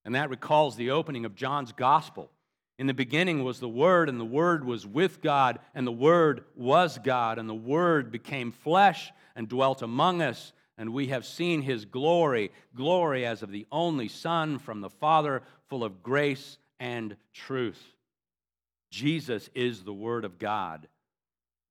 And 0.05 0.15
that 0.15 0.29
recalls 0.29 0.75
the 0.75 0.91
opening 0.91 1.25
of 1.25 1.35
John's 1.35 1.71
Gospel. 1.71 2.31
In 2.77 2.87
the 2.87 2.93
beginning 2.93 3.43
was 3.43 3.59
the 3.59 3.67
Word, 3.67 4.07
and 4.07 4.19
the 4.19 4.25
Word 4.25 4.63
was 4.63 4.85
with 4.85 5.21
God, 5.21 5.59
and 5.73 5.87
the 5.87 5.91
Word 5.91 6.43
was 6.55 6.99
God, 6.99 7.39
and 7.39 7.49
the 7.49 7.53
Word 7.53 8.11
became 8.11 8.51
flesh 8.51 9.11
and 9.35 9.49
dwelt 9.49 9.81
among 9.81 10.21
us, 10.21 10.53
and 10.77 10.93
we 10.93 11.07
have 11.07 11.25
seen 11.25 11.61
his 11.61 11.85
glory, 11.85 12.51
glory 12.75 13.25
as 13.25 13.41
of 13.41 13.51
the 13.51 13.65
only 13.71 14.07
Son 14.09 14.59
from 14.59 14.81
the 14.81 14.89
Father, 14.89 15.41
full 15.69 15.83
of 15.83 16.03
grace 16.03 16.57
and 16.79 17.15
truth. 17.33 17.81
Jesus 18.91 19.49
is 19.55 19.83
the 19.83 19.93
Word 19.93 20.25
of 20.25 20.37
God. 20.37 20.87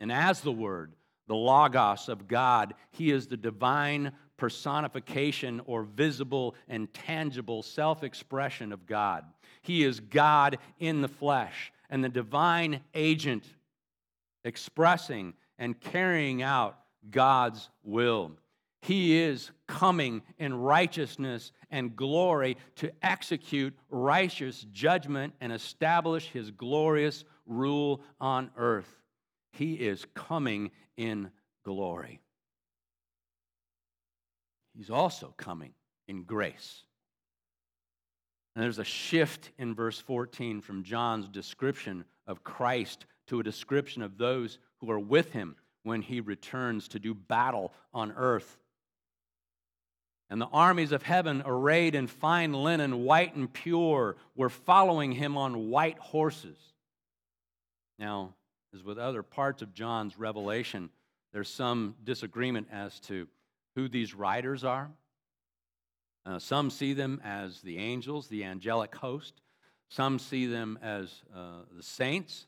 And 0.01 0.11
as 0.11 0.41
the 0.41 0.53
Word, 0.53 0.95
the 1.27 1.35
Logos 1.35 2.09
of 2.09 2.29
God, 2.29 2.75
He 2.91 3.11
is 3.11 3.27
the 3.27 3.37
divine 3.37 4.13
personification 4.37 5.61
or 5.67 5.83
visible 5.83 6.55
and 6.69 6.93
tangible 6.93 7.63
self 7.63 8.03
expression 8.03 8.73
of 8.73 8.87
God. 8.87 9.25
He 9.63 9.85
is 9.85 10.01
God 10.01 10.59
in 10.79 11.01
the 11.01 11.09
flesh 11.09 11.73
and 11.91 12.03
the 12.03 12.09
divine 12.09 12.81
agent 12.95 13.45
expressing 14.45 15.35
and 15.59 15.79
carrying 15.81 16.43
out 16.43 16.79
God's 17.11 17.71
will. 17.83 18.33
He 18.83 19.19
is 19.23 19.51
coming 19.67 20.21
in 20.39 20.55
righteousness 20.55 21.53
and 21.71 21.97
glory 21.97 22.59
to 22.77 22.93
execute 23.03 23.75
righteous 23.89 24.67
judgment 24.73 25.33
and 25.41 25.51
establish 25.53 26.29
his 26.29 26.51
glorious 26.51 27.25
rule 27.47 28.03
on 28.21 28.51
earth. 28.57 28.95
He 29.53 29.75
is 29.75 30.05
coming 30.15 30.71
in 30.99 31.31
glory. 31.65 32.21
He's 34.77 34.91
also 34.91 35.35
coming 35.37 35.73
in 36.09 36.25
grace. 36.25 36.83
And 38.55 38.63
there's 38.63 38.79
a 38.79 38.85
shift 38.85 39.51
in 39.59 39.75
verse 39.75 39.99
14 39.99 40.61
from 40.61 40.85
John's 40.85 41.29
description 41.29 42.05
of 42.27 42.45
Christ 42.45 43.07
to 43.27 43.41
a 43.41 43.45
description 43.45 44.03
of 44.03 44.19
those 44.19 44.59
who 44.81 44.91
are 44.91 44.99
with 44.99 45.33
him 45.33 45.57
when 45.83 46.03
he 46.03 46.21
returns 46.21 46.89
to 46.89 46.99
do 46.99 47.15
battle 47.15 47.73
on 47.93 48.13
earth. 48.13 48.59
And 50.31 50.41
the 50.41 50.47
armies 50.47 50.93
of 50.93 51.03
heaven, 51.03 51.43
arrayed 51.45 51.95
in 51.95 52.07
fine 52.07 52.53
linen, 52.53 53.05
white 53.05 53.35
and 53.35 53.53
pure, 53.53 54.17
were 54.35 54.49
following 54.49 55.13
him 55.13 55.37
on 55.37 55.69
white 55.69 55.99
horses. 55.99 56.59
Now, 57.99 58.35
as 58.75 58.83
with 58.83 58.99
other 58.99 59.23
parts 59.23 59.63
of 59.63 59.75
John's 59.75 60.19
revelation, 60.19 60.91
there's 61.33 61.51
some 61.51 61.95
disagreement 62.03 62.69
as 62.73 62.99
to 63.01 63.29
who 63.75 63.89
these 63.89 64.15
riders 64.15 64.65
are. 64.65 64.91
Uh, 66.27 66.39
some 66.39 66.71
see 66.71 66.95
them 66.95 67.21
as 67.25 67.61
the 67.61 67.79
angels, 67.79 68.29
the 68.29 68.45
angelic 68.45 68.95
host. 68.95 69.41
Some 69.89 70.19
see 70.19 70.47
them 70.47 70.79
as 70.83 71.23
uh, 71.35 71.63
the 71.77 71.83
saints. 71.83 72.47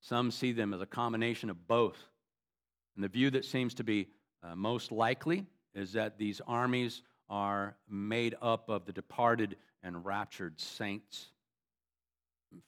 Some 0.00 0.30
see 0.30 0.52
them 0.52 0.72
as 0.72 0.80
a 0.80 0.86
combination 0.86 1.50
of 1.50 1.68
both. 1.68 1.98
And 2.94 3.04
the 3.04 3.08
view 3.08 3.30
that 3.30 3.44
seems 3.44 3.74
to 3.74 3.84
be 3.84 4.08
uh, 4.42 4.54
most 4.56 4.90
likely 4.90 5.46
is 5.74 5.92
that 5.92 6.18
these 6.18 6.40
armies 6.46 7.02
are 7.28 7.76
made 7.88 8.34
up 8.40 8.68
of 8.68 8.86
the 8.86 8.92
departed 8.92 9.56
and 9.82 10.04
raptured 10.04 10.58
saints. 10.60 11.26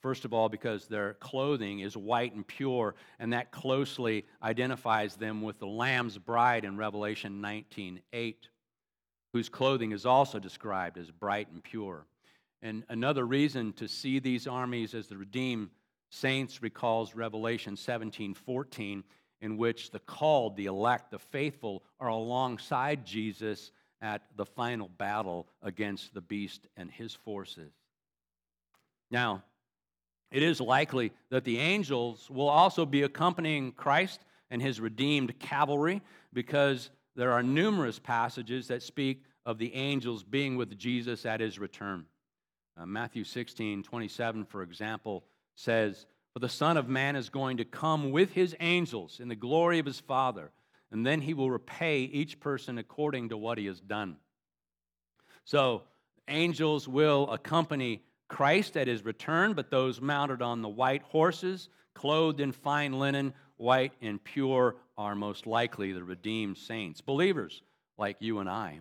First 0.01 0.25
of 0.25 0.33
all, 0.33 0.49
because 0.49 0.87
their 0.87 1.14
clothing 1.14 1.81
is 1.81 1.97
white 1.97 2.35
and 2.35 2.47
pure, 2.47 2.95
and 3.18 3.33
that 3.33 3.51
closely 3.51 4.27
identifies 4.42 5.16
them 5.16 5.42
with 5.42 5.59
the 5.59 5.66
Lamb's 5.66 6.18
bride 6.18 6.64
in 6.64 6.77
Revelation 6.77 7.40
19:8, 7.40 8.49
whose 9.33 9.49
clothing 9.49 9.92
is 9.92 10.07
also 10.07 10.38
described 10.38 10.99
as 10.99 11.11
bright 11.11 11.49
and 11.51 11.62
pure. 11.62 12.07
And 12.62 12.85
another 12.88 13.27
reason 13.27 13.73
to 13.75 13.88
see 13.88 14.18
these 14.18 14.47
armies 14.47 14.95
as 14.95 15.09
the 15.09 15.16
redeemed 15.16 15.71
saints 16.11 16.62
recalls 16.62 17.14
Revelation 17.14 17.77
17:14, 17.77 19.03
in 19.40 19.57
which 19.57 19.90
the 19.90 19.99
called, 20.01 20.57
the 20.57 20.66
elect, 20.66 21.11
the 21.11 21.18
faithful 21.18 21.83
are 21.99 22.09
alongside 22.09 23.05
Jesus 23.05 23.73
at 24.01 24.23
the 24.37 24.47
final 24.47 24.88
battle 24.88 25.49
against 25.62 26.14
the 26.14 26.21
beast 26.21 26.66
and 26.77 26.90
his 26.90 27.14
forces. 27.14 27.73
Now, 29.11 29.42
it 30.33 30.42
is 30.42 30.61
likely 30.61 31.12
that 31.31 31.45
the 31.45 31.59
angels 31.59 32.29
will 32.31 32.49
also 32.49 32.85
be 32.85 33.03
accompanying 33.03 33.73
Christ 33.73 34.21
and 34.51 34.61
his 34.61 34.81
redeemed 34.81 35.38
cavalry 35.38 36.03
because 36.33 36.90
there 37.14 37.33
are 37.33 37.42
numerous 37.42 37.99
passages 37.99 38.68
that 38.68 38.83
speak 38.83 39.23
of 39.45 39.59
the 39.59 39.75
angels 39.75 40.23
being 40.23 40.57
with 40.57 40.79
Jesus 40.79 41.27
at 41.27 41.40
his 41.40 41.59
return. 41.59 42.07
Uh, 42.77 42.87
Matthew 42.87 43.25
16, 43.25 43.83
27, 43.83 44.45
for 44.47 44.62
example, 44.62 45.25
says, 45.55 46.07
For 46.33 46.38
the 46.38 46.49
Son 46.49 46.77
of 46.77 46.88
Man 46.88 47.16
is 47.16 47.29
going 47.29 47.59
to 47.59 47.64
come 47.64 48.11
with 48.11 48.33
his 48.33 48.57
angels 48.61 49.21
in 49.21 49.29
the 49.29 49.37
glory 49.37 49.79
of 49.79 49.87
his 49.87 50.01
Father 50.01 50.51
and 50.92 51.07
then 51.07 51.23
he 51.23 51.33
will 51.33 51.51
repay 51.51 52.03
each 52.03 52.38
person 52.38 52.77
according 52.77 53.31
to 53.31 53.37
what 53.37 53.57
he 53.57 53.64
has 53.66 53.81
done. 53.81 54.18
So, 55.45 55.83
angels 56.29 56.87
will 56.87 57.31
accompany 57.31 58.03
Christ 58.33 58.79
at 58.79 58.88
his 58.88 59.05
return, 59.05 59.53
but 59.53 59.71
those 59.71 60.01
mounted 60.01 60.40
on 60.40 60.62
the 60.62 60.68
white 60.68 61.03
horses, 61.03 61.68
clothed 61.92 62.40
in 62.40 62.51
fine 62.51 62.99
linen, 62.99 63.35
white 63.59 63.92
and 64.01 64.25
pure, 64.25 64.77
are 64.97 65.14
most 65.14 65.47
likely 65.47 65.92
the 65.92 66.03
redeemed 66.03 66.57
saints, 66.57 67.03
believers 67.03 67.61
like 67.99 68.16
you 68.21 68.38
and 68.38 68.49
I. 68.49 68.81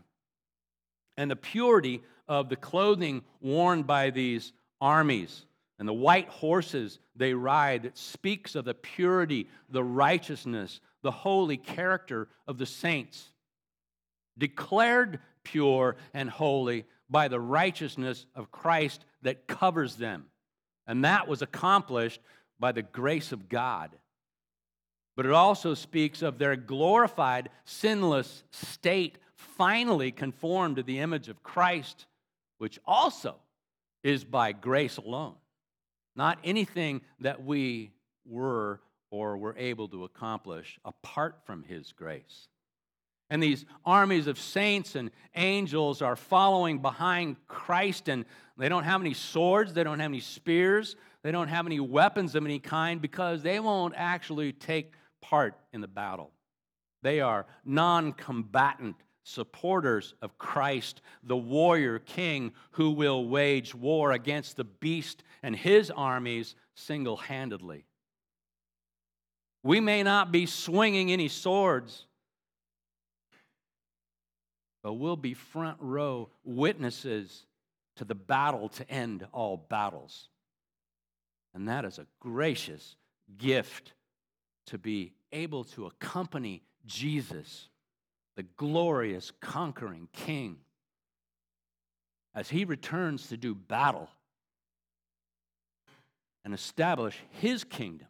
And 1.17 1.29
the 1.29 1.35
purity 1.35 2.01
of 2.29 2.47
the 2.47 2.55
clothing 2.55 3.23
worn 3.41 3.83
by 3.83 4.09
these 4.09 4.53
armies 4.79 5.45
and 5.77 5.85
the 5.87 5.93
white 5.93 6.29
horses 6.29 6.99
they 7.17 7.33
ride 7.33 7.83
that 7.83 7.97
speaks 7.97 8.55
of 8.55 8.63
the 8.63 8.73
purity, 8.73 9.49
the 9.69 9.83
righteousness, 9.83 10.79
the 11.01 11.11
holy 11.11 11.57
character 11.57 12.29
of 12.47 12.57
the 12.57 12.65
saints, 12.65 13.27
declared 14.37 15.19
pure 15.43 15.97
and 16.13 16.29
holy 16.29 16.85
by 17.09 17.27
the 17.27 17.39
righteousness 17.39 18.25
of 18.33 18.49
Christ 18.49 19.03
that 19.21 19.47
covers 19.47 19.95
them. 19.95 20.25
And 20.87 21.05
that 21.05 21.27
was 21.27 21.41
accomplished 21.41 22.21
by 22.59 22.71
the 22.71 22.81
grace 22.81 23.31
of 23.31 23.49
God. 23.49 23.91
But 25.15 25.25
it 25.25 25.31
also 25.31 25.73
speaks 25.73 26.21
of 26.21 26.37
their 26.37 26.55
glorified, 26.55 27.49
sinless 27.65 28.43
state, 28.51 29.17
finally 29.35 30.11
conformed 30.11 30.77
to 30.77 30.83
the 30.83 30.99
image 30.99 31.27
of 31.29 31.43
Christ, 31.43 32.05
which 32.57 32.79
also 32.85 33.35
is 34.03 34.23
by 34.23 34.51
grace 34.51 34.97
alone, 34.97 35.35
not 36.15 36.39
anything 36.43 37.01
that 37.19 37.43
we 37.43 37.91
were 38.25 38.79
or 39.09 39.37
were 39.37 39.55
able 39.57 39.87
to 39.89 40.05
accomplish 40.05 40.79
apart 40.85 41.39
from 41.45 41.63
His 41.63 41.91
grace. 41.91 42.47
And 43.31 43.41
these 43.41 43.65
armies 43.85 44.27
of 44.27 44.37
saints 44.37 44.95
and 44.95 45.09
angels 45.35 46.01
are 46.01 46.17
following 46.17 46.79
behind 46.79 47.37
Christ, 47.47 48.09
and 48.09 48.25
they 48.57 48.67
don't 48.67 48.83
have 48.83 48.99
any 48.99 49.13
swords, 49.13 49.73
they 49.73 49.85
don't 49.85 50.01
have 50.01 50.11
any 50.11 50.19
spears, 50.19 50.97
they 51.23 51.31
don't 51.31 51.47
have 51.47 51.65
any 51.65 51.79
weapons 51.79 52.35
of 52.35 52.43
any 52.43 52.59
kind 52.59 53.01
because 53.01 53.41
they 53.41 53.61
won't 53.61 53.93
actually 53.95 54.51
take 54.51 54.91
part 55.21 55.55
in 55.71 55.79
the 55.79 55.87
battle. 55.87 56.31
They 57.03 57.21
are 57.21 57.45
non 57.63 58.11
combatant 58.11 58.97
supporters 59.23 60.13
of 60.21 60.37
Christ, 60.37 61.01
the 61.23 61.37
warrior 61.37 61.99
king 61.99 62.51
who 62.71 62.91
will 62.91 63.29
wage 63.29 63.73
war 63.73 64.11
against 64.11 64.57
the 64.57 64.65
beast 64.65 65.23
and 65.41 65.55
his 65.55 65.89
armies 65.89 66.55
single 66.75 67.15
handedly. 67.15 67.85
We 69.63 69.79
may 69.79 70.03
not 70.03 70.33
be 70.33 70.47
swinging 70.47 71.13
any 71.13 71.29
swords, 71.29 72.07
but 74.83 74.93
we'll 74.93 75.15
be 75.15 75.33
front 75.33 75.77
row 75.79 76.29
witnesses 76.43 77.45
to 77.97 78.05
the 78.05 78.15
battle 78.15 78.69
to 78.69 78.89
end 78.89 79.27
all 79.31 79.57
battles. 79.57 80.29
And 81.53 81.67
that 81.67 81.85
is 81.85 81.99
a 81.99 82.07
gracious 82.19 82.95
gift 83.37 83.93
to 84.67 84.77
be 84.77 85.13
able 85.31 85.63
to 85.65 85.85
accompany 85.85 86.63
Jesus, 86.85 87.69
the 88.35 88.43
glorious 88.43 89.31
conquering 89.41 90.07
King, 90.13 90.57
as 92.33 92.49
he 92.49 92.63
returns 92.63 93.27
to 93.27 93.37
do 93.37 93.53
battle 93.53 94.09
and 96.43 96.53
establish 96.53 97.17
his 97.29 97.63
kingdom 97.63 98.07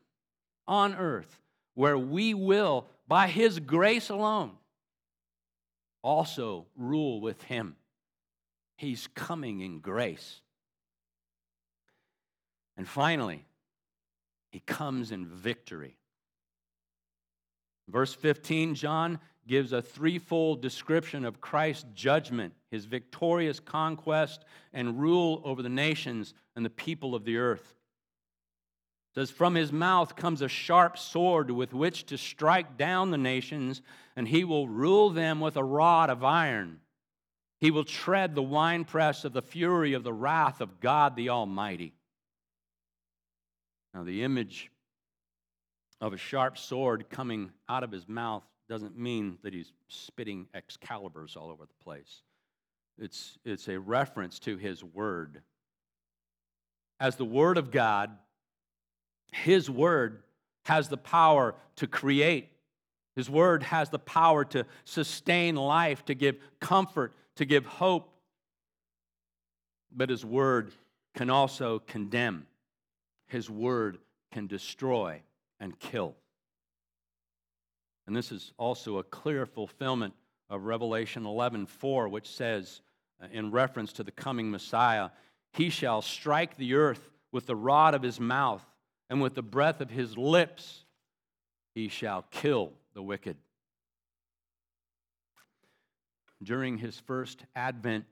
on 0.67 0.95
earth, 0.95 1.39
where 1.73 1.97
we 1.97 2.33
will, 2.33 2.85
by 3.07 3.27
his 3.27 3.59
grace 3.59 4.09
alone, 4.09 4.51
also 6.01 6.67
rule 6.75 7.21
with 7.21 7.41
him. 7.43 7.75
He's 8.77 9.07
coming 9.13 9.61
in 9.61 9.79
grace. 9.79 10.41
And 12.77 12.87
finally, 12.87 13.45
he 14.51 14.59
comes 14.59 15.11
in 15.11 15.25
victory. 15.25 15.97
Verse 17.87 18.13
15, 18.13 18.75
John 18.75 19.19
gives 19.47 19.73
a 19.73 19.81
threefold 19.81 20.61
description 20.61 21.25
of 21.25 21.41
Christ's 21.41 21.85
judgment, 21.93 22.53
his 22.69 22.85
victorious 22.85 23.59
conquest 23.59 24.45
and 24.73 24.99
rule 24.99 25.41
over 25.43 25.61
the 25.61 25.69
nations 25.69 26.33
and 26.55 26.65
the 26.65 26.69
people 26.69 27.15
of 27.15 27.25
the 27.25 27.37
earth. 27.37 27.75
Says, 29.13 29.29
From 29.29 29.55
his 29.55 29.71
mouth 29.71 30.15
comes 30.15 30.41
a 30.41 30.47
sharp 30.47 30.97
sword 30.97 31.51
with 31.51 31.73
which 31.73 32.05
to 32.05 32.17
strike 32.17 32.77
down 32.77 33.11
the 33.11 33.17
nations, 33.17 33.81
and 34.15 34.27
he 34.27 34.43
will 34.43 34.67
rule 34.67 35.09
them 35.09 35.39
with 35.39 35.57
a 35.57 35.63
rod 35.63 36.09
of 36.09 36.23
iron. 36.23 36.79
He 37.59 37.71
will 37.71 37.83
tread 37.83 38.33
the 38.33 38.41
winepress 38.41 39.25
of 39.25 39.33
the 39.33 39.41
fury 39.41 39.93
of 39.93 40.03
the 40.03 40.13
wrath 40.13 40.61
of 40.61 40.79
God 40.79 41.15
the 41.15 41.29
Almighty. 41.29 41.93
Now, 43.93 44.03
the 44.03 44.23
image 44.23 44.71
of 45.99 46.13
a 46.13 46.17
sharp 46.17 46.57
sword 46.57 47.09
coming 47.09 47.51
out 47.67 47.83
of 47.83 47.91
his 47.91 48.07
mouth 48.07 48.43
doesn't 48.69 48.97
mean 48.97 49.37
that 49.43 49.53
he's 49.53 49.73
spitting 49.89 50.47
Excaliburs 50.53 51.35
all 51.35 51.51
over 51.51 51.65
the 51.65 51.83
place. 51.83 52.23
It's, 52.97 53.37
it's 53.43 53.67
a 53.67 53.79
reference 53.79 54.39
to 54.39 54.57
his 54.57 54.83
word. 54.83 55.41
As 56.99 57.17
the 57.17 57.25
word 57.25 57.57
of 57.57 57.69
God, 57.69 58.11
his 59.31 59.69
word 59.69 60.23
has 60.65 60.89
the 60.89 60.97
power 60.97 61.55
to 61.77 61.87
create. 61.87 62.49
His 63.15 63.29
word 63.29 63.63
has 63.63 63.89
the 63.89 63.99
power 63.99 64.45
to 64.45 64.65
sustain 64.85 65.55
life, 65.55 66.05
to 66.05 66.13
give 66.13 66.37
comfort, 66.59 67.13
to 67.35 67.45
give 67.45 67.65
hope. 67.65 68.13
But 69.91 70.09
his 70.09 70.23
word 70.23 70.71
can 71.15 71.29
also 71.29 71.79
condemn. 71.79 72.45
His 73.27 73.49
word 73.49 73.97
can 74.31 74.47
destroy 74.47 75.21
and 75.59 75.77
kill. 75.79 76.15
And 78.07 78.15
this 78.15 78.31
is 78.31 78.53
also 78.57 78.97
a 78.97 79.03
clear 79.03 79.45
fulfillment 79.45 80.13
of 80.49 80.65
Revelation 80.65 81.23
11:4 81.23 82.09
which 82.09 82.27
says 82.27 82.81
uh, 83.21 83.27
in 83.31 83.51
reference 83.51 83.93
to 83.93 84.03
the 84.03 84.11
coming 84.11 84.51
Messiah, 84.51 85.09
he 85.53 85.69
shall 85.69 86.01
strike 86.01 86.57
the 86.57 86.73
earth 86.73 87.09
with 87.31 87.45
the 87.45 87.55
rod 87.55 87.93
of 87.93 88.01
his 88.01 88.19
mouth 88.19 88.65
and 89.11 89.21
with 89.21 89.35
the 89.35 89.43
breath 89.43 89.81
of 89.81 89.89
his 89.89 90.17
lips 90.17 90.85
he 91.75 91.89
shall 91.89 92.23
kill 92.31 92.71
the 92.93 93.01
wicked. 93.03 93.35
During 96.41 96.77
his 96.77 96.97
first 96.97 97.43
advent, 97.53 98.05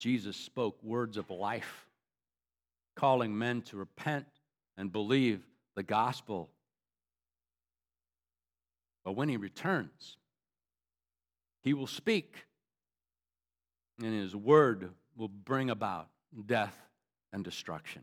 Jesus 0.00 0.38
spoke 0.38 0.82
words 0.82 1.18
of 1.18 1.28
life, 1.28 1.86
calling 2.96 3.36
men 3.36 3.60
to 3.62 3.76
repent 3.76 4.24
and 4.78 4.90
believe 4.90 5.42
the 5.76 5.82
gospel. 5.82 6.48
But 9.04 9.12
when 9.12 9.28
he 9.28 9.36
returns, 9.36 10.16
he 11.62 11.74
will 11.74 11.86
speak, 11.86 12.46
and 14.02 14.14
his 14.14 14.34
word 14.34 14.94
will 15.14 15.28
bring 15.28 15.68
about 15.68 16.08
death 16.46 16.76
and 17.34 17.44
destruction. 17.44 18.02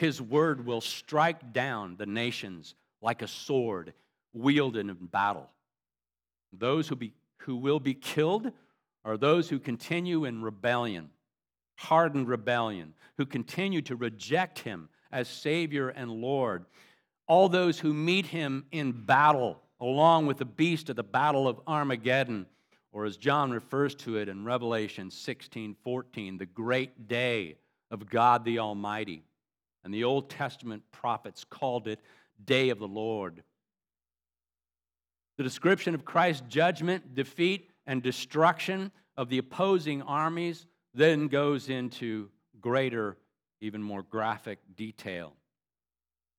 His 0.00 0.18
word 0.22 0.64
will 0.64 0.80
strike 0.80 1.52
down 1.52 1.96
the 1.98 2.06
nations 2.06 2.74
like 3.02 3.20
a 3.20 3.28
sword 3.28 3.92
wielded 4.32 4.88
in 4.88 4.94
battle. 4.94 5.50
Those 6.54 6.88
who, 6.88 6.96
be, 6.96 7.12
who 7.40 7.56
will 7.56 7.80
be 7.80 7.92
killed 7.92 8.50
are 9.04 9.18
those 9.18 9.50
who 9.50 9.58
continue 9.58 10.24
in 10.24 10.40
rebellion, 10.40 11.10
hardened 11.76 12.28
rebellion, 12.28 12.94
who 13.18 13.26
continue 13.26 13.82
to 13.82 13.94
reject 13.94 14.60
him 14.60 14.88
as 15.12 15.28
Savior 15.28 15.90
and 15.90 16.10
Lord. 16.10 16.64
All 17.26 17.50
those 17.50 17.78
who 17.78 17.92
meet 17.92 18.24
him 18.24 18.64
in 18.72 18.92
battle, 19.04 19.60
along 19.82 20.24
with 20.24 20.38
the 20.38 20.46
beast 20.46 20.88
at 20.88 20.96
the 20.96 21.02
battle 21.02 21.46
of 21.46 21.60
Armageddon, 21.66 22.46
or 22.90 23.04
as 23.04 23.18
John 23.18 23.50
refers 23.50 23.94
to 23.96 24.16
it 24.16 24.30
in 24.30 24.46
Revelation 24.46 25.10
16 25.10 25.76
14, 25.84 26.38
the 26.38 26.46
great 26.46 27.06
day 27.06 27.58
of 27.90 28.08
God 28.08 28.46
the 28.46 28.60
Almighty. 28.60 29.24
And 29.84 29.92
the 29.94 30.04
Old 30.04 30.30
Testament 30.30 30.82
prophets 30.92 31.44
called 31.44 31.88
it 31.88 32.00
Day 32.44 32.70
of 32.70 32.78
the 32.78 32.88
Lord. 32.88 33.42
The 35.36 35.44
description 35.44 35.94
of 35.94 36.04
Christ's 36.04 36.44
judgment, 36.48 37.14
defeat, 37.14 37.70
and 37.86 38.02
destruction 38.02 38.92
of 39.16 39.28
the 39.28 39.38
opposing 39.38 40.02
armies 40.02 40.66
then 40.94 41.28
goes 41.28 41.68
into 41.68 42.28
greater 42.60 43.16
even 43.60 43.82
more 43.82 44.02
graphic 44.02 44.58
detail. 44.76 45.34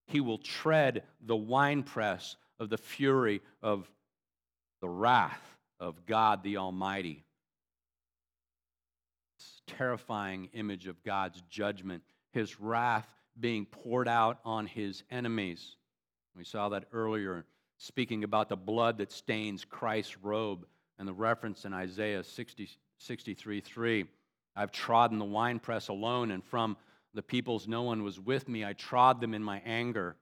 He 0.08 0.20
will 0.20 0.38
tread 0.38 1.04
the 1.26 1.36
winepress 1.36 2.36
of 2.60 2.70
the 2.70 2.78
fury 2.78 3.42
of 3.62 3.90
the 4.82 4.90
wrath 4.90 5.42
of 5.80 6.06
God 6.06 6.44
the 6.44 6.58
Almighty. 6.58 7.24
This 9.38 9.62
terrifying 9.68 10.50
image 10.54 10.88
of 10.88 11.02
God's 11.04 11.42
judgment, 11.50 12.04
his 12.34 12.60
wrath 12.60 13.08
being 13.42 13.66
poured 13.66 14.08
out 14.08 14.40
on 14.46 14.68
his 14.68 15.04
enemies. 15.12 15.76
We 16.36 16.44
saw 16.44 16.70
that 16.70 16.86
earlier, 16.94 17.46
speaking 17.78 18.24
about 18.24 18.48
the 18.48 18.56
blood 18.56 19.00
that 19.00 19.12
stains 19.12 19.66
Christ's 19.66 20.18
robe 20.22 20.66
and 21.00 21.08
the 21.08 21.14
reference 21.14 21.66
in 21.66 21.74
Isaiah 21.74 22.24
60, 22.24 22.70
63 23.00 23.60
3. 23.60 24.06
I've 24.56 24.72
trodden 24.72 25.18
the 25.18 25.26
winepress 25.26 25.88
alone, 25.88 26.32
and 26.32 26.44
from 26.44 26.78
the 27.14 27.24
peoples 27.24 27.68
no 27.68 27.82
one 27.82 28.04
was 28.04 28.20
with 28.20 28.48
me. 28.48 28.64
I 28.64 28.74
trod 28.74 29.20
them 29.20 29.34
in 29.34 29.44
my 29.44 29.62
anger 29.66 30.16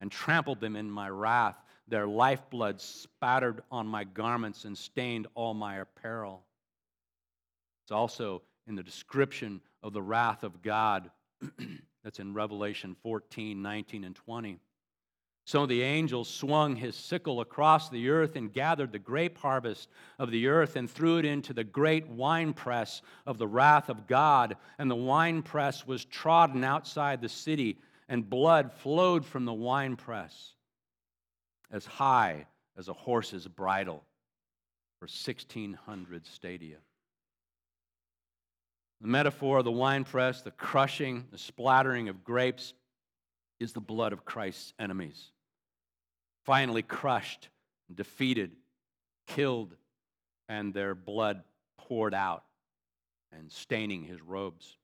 and 0.00 0.10
trampled 0.10 0.60
them 0.60 0.76
in 0.76 0.90
my 0.90 1.08
wrath. 1.08 1.56
Their 1.86 2.06
lifeblood 2.06 2.80
spattered 2.80 3.62
on 3.70 3.86
my 3.86 4.04
garments 4.04 4.64
and 4.64 4.76
stained 4.76 5.26
all 5.34 5.54
my 5.54 5.76
apparel. 5.76 6.44
It's 7.84 7.92
also 7.92 8.42
in 8.66 8.74
the 8.74 8.82
description 8.82 9.60
of 9.82 9.92
the 9.92 10.02
wrath 10.02 10.42
of 10.42 10.62
God 10.62 11.10
that's 12.04 12.20
in 12.20 12.34
Revelation 12.34 12.94
14, 13.02 13.60
19, 13.60 14.04
and 14.04 14.14
20. 14.14 14.58
So 15.46 15.66
the 15.66 15.82
angel 15.82 16.24
swung 16.24 16.76
his 16.76 16.94
sickle 16.94 17.40
across 17.40 17.90
the 17.90 18.08
earth 18.08 18.36
and 18.36 18.52
gathered 18.52 18.92
the 18.92 18.98
grape 18.98 19.36
harvest 19.36 19.90
of 20.18 20.30
the 20.30 20.46
earth 20.46 20.76
and 20.76 20.90
threw 20.90 21.18
it 21.18 21.26
into 21.26 21.52
the 21.52 21.64
great 21.64 22.06
winepress 22.08 23.02
of 23.26 23.36
the 23.36 23.46
wrath 23.46 23.90
of 23.90 24.06
God. 24.06 24.56
And 24.78 24.90
the 24.90 24.94
winepress 24.94 25.86
was 25.86 26.04
trodden 26.06 26.64
outside 26.64 27.20
the 27.20 27.28
city, 27.28 27.78
and 28.08 28.28
blood 28.28 28.72
flowed 28.72 29.24
from 29.24 29.44
the 29.44 29.52
winepress 29.52 30.54
as 31.70 31.84
high 31.84 32.46
as 32.78 32.88
a 32.88 32.94
horse's 32.94 33.46
bridle 33.46 34.02
for 34.98 35.06
1,600 35.06 36.26
stadia. 36.26 36.76
The 39.00 39.08
metaphor 39.08 39.58
of 39.58 39.64
the 39.64 39.72
winepress, 39.72 40.42
the 40.42 40.50
crushing, 40.50 41.26
the 41.30 41.38
splattering 41.38 42.08
of 42.08 42.24
grapes, 42.24 42.74
is 43.60 43.72
the 43.72 43.80
blood 43.80 44.12
of 44.12 44.24
Christ's 44.24 44.72
enemies 44.78 45.30
finally 46.44 46.82
crushed, 46.82 47.48
defeated, 47.94 48.52
killed, 49.26 49.74
and 50.48 50.74
their 50.74 50.94
blood 50.94 51.42
poured 51.78 52.14
out 52.14 52.44
and 53.32 53.50
staining 53.50 54.04
his 54.04 54.20
robes. 54.20 54.76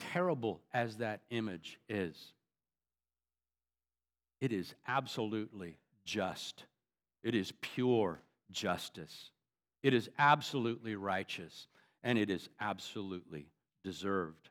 Terrible 0.00 0.60
as 0.74 0.96
that 0.96 1.20
image 1.30 1.78
is, 1.88 2.32
it 4.40 4.52
is 4.52 4.74
absolutely 4.86 5.78
just 6.04 6.64
It 7.26 7.34
is 7.34 7.52
pure 7.60 8.20
justice. 8.52 9.30
It 9.82 9.92
is 9.92 10.08
absolutely 10.16 10.94
righteous, 10.94 11.66
and 12.06 12.18
it 12.18 12.30
is 12.30 12.48
absolutely 12.60 13.48
deserved. 13.82 14.48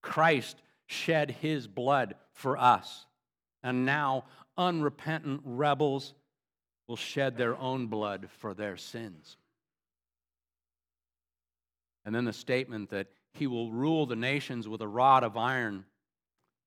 Christ 0.00 0.56
shed 0.86 1.32
his 1.32 1.66
blood 1.66 2.14
for 2.32 2.56
us, 2.56 3.06
and 3.64 3.84
now 3.84 4.26
unrepentant 4.56 5.40
rebels 5.44 6.14
will 6.86 6.94
shed 6.94 7.36
their 7.36 7.56
own 7.56 7.88
blood 7.88 8.28
for 8.38 8.54
their 8.54 8.76
sins. 8.76 9.36
And 12.04 12.14
then 12.14 12.26
the 12.26 12.32
statement 12.32 12.90
that 12.90 13.08
he 13.32 13.48
will 13.48 13.72
rule 13.72 14.06
the 14.06 14.14
nations 14.14 14.68
with 14.68 14.80
a 14.80 14.88
rod 14.88 15.24
of 15.24 15.36
iron 15.36 15.84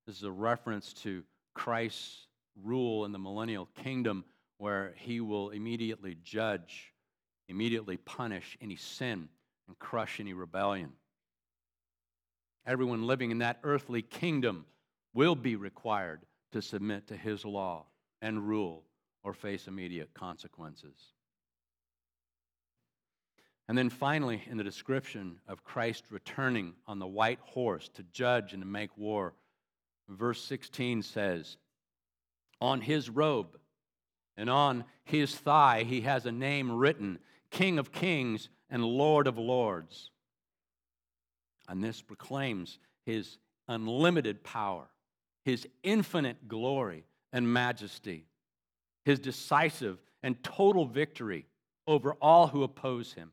this 0.07 0.17
is 0.17 0.23
a 0.23 0.31
reference 0.31 0.93
to 1.03 1.23
Christ's 1.53 2.27
rule 2.63 3.03
in 3.03 3.11
the 3.11 3.19
millennial 3.19 3.67
kingdom 3.83 4.23
where 4.57 4.93
he 4.95 5.19
will 5.19 5.49
immediately 5.49 6.17
judge, 6.23 6.93
immediately 7.49 7.97
punish 7.97 8.57
any 8.61 8.77
sin, 8.77 9.27
and 9.67 9.77
crush 9.79 10.19
any 10.19 10.33
rebellion. 10.33 10.91
Everyone 12.65 13.07
living 13.07 13.31
in 13.31 13.39
that 13.39 13.59
earthly 13.63 14.01
kingdom 14.01 14.65
will 15.13 15.35
be 15.35 15.55
required 15.55 16.21
to 16.51 16.61
submit 16.61 17.07
to 17.07 17.15
his 17.15 17.45
law 17.45 17.85
and 18.21 18.47
rule 18.47 18.83
or 19.23 19.33
face 19.33 19.67
immediate 19.67 20.13
consequences. 20.13 21.13
And 23.67 23.77
then 23.77 23.89
finally, 23.89 24.41
in 24.49 24.57
the 24.57 24.63
description 24.63 25.39
of 25.47 25.63
Christ 25.63 26.05
returning 26.09 26.73
on 26.87 26.99
the 26.99 27.07
white 27.07 27.39
horse 27.41 27.89
to 27.95 28.03
judge 28.03 28.53
and 28.53 28.61
to 28.61 28.67
make 28.67 28.97
war, 28.97 29.33
verse 30.07 30.41
16 30.43 31.01
says, 31.01 31.57
On 32.61 32.79
his 32.79 33.09
robe 33.09 33.57
and 34.37 34.49
on 34.49 34.85
his 35.03 35.35
thigh 35.35 35.83
he 35.83 36.01
has 36.01 36.25
a 36.25 36.31
name 36.31 36.71
written 36.71 37.19
King 37.49 37.77
of 37.79 37.91
Kings 37.91 38.49
and 38.69 38.83
Lord 38.83 39.27
of 39.27 39.37
Lords. 39.37 40.11
And 41.67 41.83
this 41.83 42.01
proclaims 42.01 42.79
his 43.05 43.37
unlimited 43.67 44.43
power, 44.43 44.87
his 45.43 45.67
infinite 45.83 46.47
glory 46.47 47.05
and 47.33 47.51
majesty, 47.51 48.25
his 49.05 49.19
decisive 49.19 50.01
and 50.23 50.41
total 50.43 50.85
victory 50.85 51.45
over 51.85 52.13
all 52.21 52.47
who 52.47 52.63
oppose 52.63 53.13
him. 53.13 53.31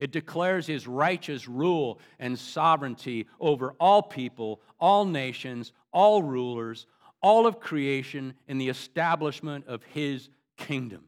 It 0.00 0.12
declares 0.12 0.66
his 0.66 0.86
righteous 0.86 1.48
rule 1.48 2.00
and 2.18 2.38
sovereignty 2.38 3.26
over 3.40 3.74
all 3.80 4.02
people, 4.02 4.60
all 4.78 5.04
nations, 5.04 5.72
all 5.92 6.22
rulers, 6.22 6.86
all 7.20 7.46
of 7.46 7.58
creation 7.58 8.34
in 8.46 8.58
the 8.58 8.68
establishment 8.68 9.66
of 9.66 9.82
his 9.82 10.28
kingdom. 10.56 11.04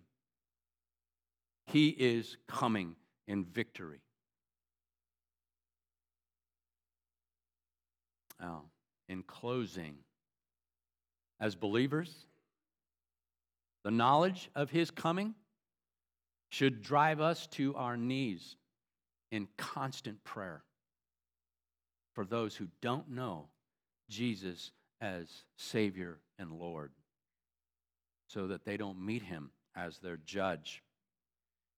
He 1.66 1.90
is 1.90 2.36
coming 2.48 2.96
in 3.30 3.44
victory. 3.44 4.00
Now, 8.40 8.64
in 9.08 9.22
closing, 9.22 9.94
as 11.38 11.54
believers, 11.54 12.26
the 13.84 13.92
knowledge 13.92 14.50
of 14.56 14.70
his 14.70 14.90
coming 14.90 15.36
should 16.48 16.82
drive 16.82 17.20
us 17.20 17.46
to 17.52 17.72
our 17.76 17.96
knees 17.96 18.56
in 19.30 19.46
constant 19.56 20.24
prayer 20.24 20.64
for 22.16 22.24
those 22.24 22.56
who 22.56 22.66
don't 22.82 23.08
know 23.10 23.46
Jesus 24.08 24.72
as 25.00 25.44
Savior 25.56 26.18
and 26.36 26.50
Lord 26.50 26.90
so 28.26 28.48
that 28.48 28.64
they 28.64 28.76
don't 28.76 29.00
meet 29.00 29.22
him 29.22 29.52
as 29.76 29.98
their 29.98 30.16
judge. 30.16 30.82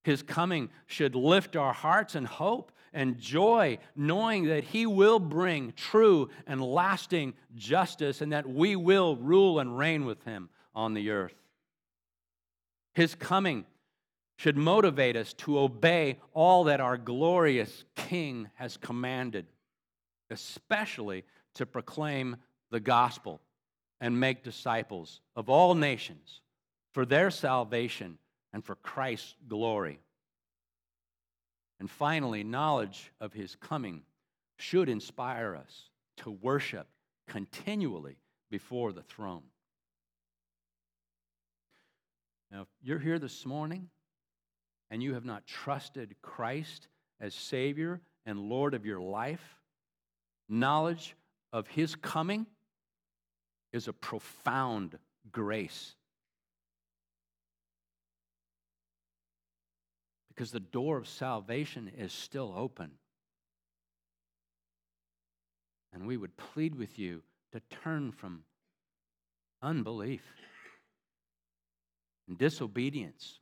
His 0.02 0.22
coming 0.22 0.70
should 0.86 1.14
lift 1.14 1.56
our 1.56 1.72
hearts 1.72 2.14
and 2.14 2.26
hope 2.26 2.72
and 2.92 3.18
joy, 3.18 3.78
knowing 3.96 4.44
that 4.46 4.64
He 4.64 4.84
will 4.84 5.18
bring 5.18 5.72
true 5.72 6.28
and 6.46 6.62
lasting 6.62 7.34
justice 7.54 8.20
and 8.20 8.32
that 8.32 8.48
we 8.48 8.76
will 8.76 9.16
rule 9.16 9.60
and 9.60 9.78
reign 9.78 10.04
with 10.04 10.22
Him 10.24 10.50
on 10.74 10.94
the 10.94 11.10
earth. 11.10 11.34
His 12.94 13.14
coming 13.14 13.64
should 14.36 14.56
motivate 14.56 15.16
us 15.16 15.32
to 15.34 15.58
obey 15.58 16.18
all 16.34 16.64
that 16.64 16.80
our 16.80 16.98
glorious 16.98 17.84
King 17.94 18.50
has 18.54 18.76
commanded, 18.76 19.46
especially 20.30 21.24
to 21.54 21.64
proclaim 21.64 22.36
the 22.70 22.80
gospel 22.80 23.40
and 24.00 24.18
make 24.18 24.42
disciples 24.42 25.20
of 25.36 25.48
all 25.48 25.74
nations 25.74 26.40
for 26.90 27.06
their 27.06 27.30
salvation 27.30 28.18
and 28.52 28.64
for 28.64 28.74
Christ's 28.76 29.34
glory. 29.48 30.00
And 31.80 31.90
finally, 31.90 32.44
knowledge 32.44 33.12
of 33.20 33.32
his 33.32 33.56
coming 33.56 34.02
should 34.56 34.88
inspire 34.88 35.56
us 35.56 35.88
to 36.18 36.30
worship 36.30 36.86
continually 37.26 38.18
before 38.50 38.92
the 38.92 39.02
throne. 39.02 39.42
Now, 42.50 42.62
if 42.62 42.68
you're 42.82 42.98
here 42.98 43.18
this 43.18 43.46
morning 43.46 43.88
and 44.90 45.02
you 45.02 45.14
have 45.14 45.24
not 45.24 45.46
trusted 45.46 46.14
Christ 46.20 46.88
as 47.18 47.34
Savior 47.34 48.00
and 48.26 48.38
Lord 48.38 48.74
of 48.74 48.84
your 48.84 49.00
life, 49.00 49.56
knowledge 50.48 51.16
of 51.52 51.66
His 51.66 51.94
coming 51.94 52.46
is 53.72 53.88
a 53.88 53.92
profound 53.92 54.98
grace. 55.32 55.96
Because 60.34 60.50
the 60.50 60.60
door 60.60 60.96
of 60.96 61.06
salvation 61.06 61.90
is 61.98 62.12
still 62.12 62.54
open. 62.56 62.92
And 65.92 66.06
we 66.06 66.16
would 66.16 66.36
plead 66.36 66.74
with 66.74 66.98
you 66.98 67.22
to 67.52 67.60
turn 67.82 68.12
from 68.12 68.44
unbelief 69.60 70.22
and 72.26 72.38
disobedience 72.38 73.40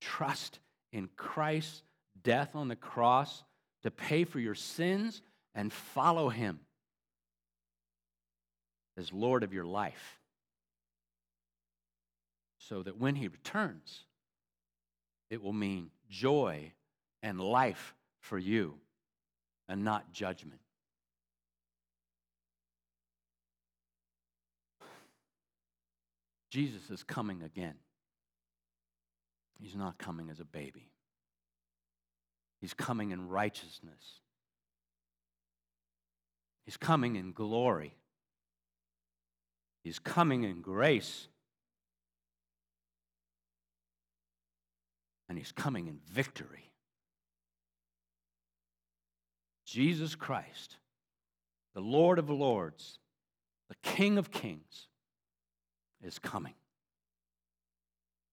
trust 0.00 0.58
in 0.92 1.08
Christ's 1.16 1.82
death 2.22 2.54
on 2.54 2.68
the 2.68 2.76
cross 2.76 3.42
to 3.82 3.90
pay 3.90 4.24
for 4.24 4.38
your 4.38 4.54
sins 4.54 5.22
and 5.54 5.72
follow 5.72 6.28
him 6.28 6.60
as 8.98 9.12
Lord 9.12 9.42
of 9.42 9.52
your 9.52 9.64
life. 9.64 10.20
So 12.58 12.82
that 12.82 12.98
when 12.98 13.14
he 13.14 13.28
returns, 13.28 14.05
it 15.30 15.42
will 15.42 15.52
mean 15.52 15.90
joy 16.08 16.72
and 17.22 17.40
life 17.40 17.94
for 18.20 18.38
you 18.38 18.74
and 19.68 19.84
not 19.84 20.12
judgment. 20.12 20.60
Jesus 26.50 26.90
is 26.90 27.02
coming 27.02 27.42
again. 27.42 27.74
He's 29.60 29.74
not 29.74 29.98
coming 29.98 30.30
as 30.30 30.40
a 30.40 30.44
baby, 30.44 30.90
He's 32.60 32.74
coming 32.74 33.10
in 33.10 33.28
righteousness, 33.28 34.20
He's 36.64 36.76
coming 36.76 37.16
in 37.16 37.32
glory, 37.32 37.94
He's 39.82 39.98
coming 39.98 40.44
in 40.44 40.60
grace, 40.60 41.28
and 45.28 45.38
He's 45.38 45.52
coming 45.52 45.86
in 45.86 45.98
victory. 46.10 46.70
Jesus 49.64 50.14
Christ, 50.14 50.76
the 51.74 51.80
Lord 51.80 52.18
of 52.18 52.30
Lords, 52.30 52.98
the 53.68 53.74
King 53.82 54.16
of 54.16 54.30
Kings, 54.30 54.86
is 56.02 56.18
coming. 56.18 56.54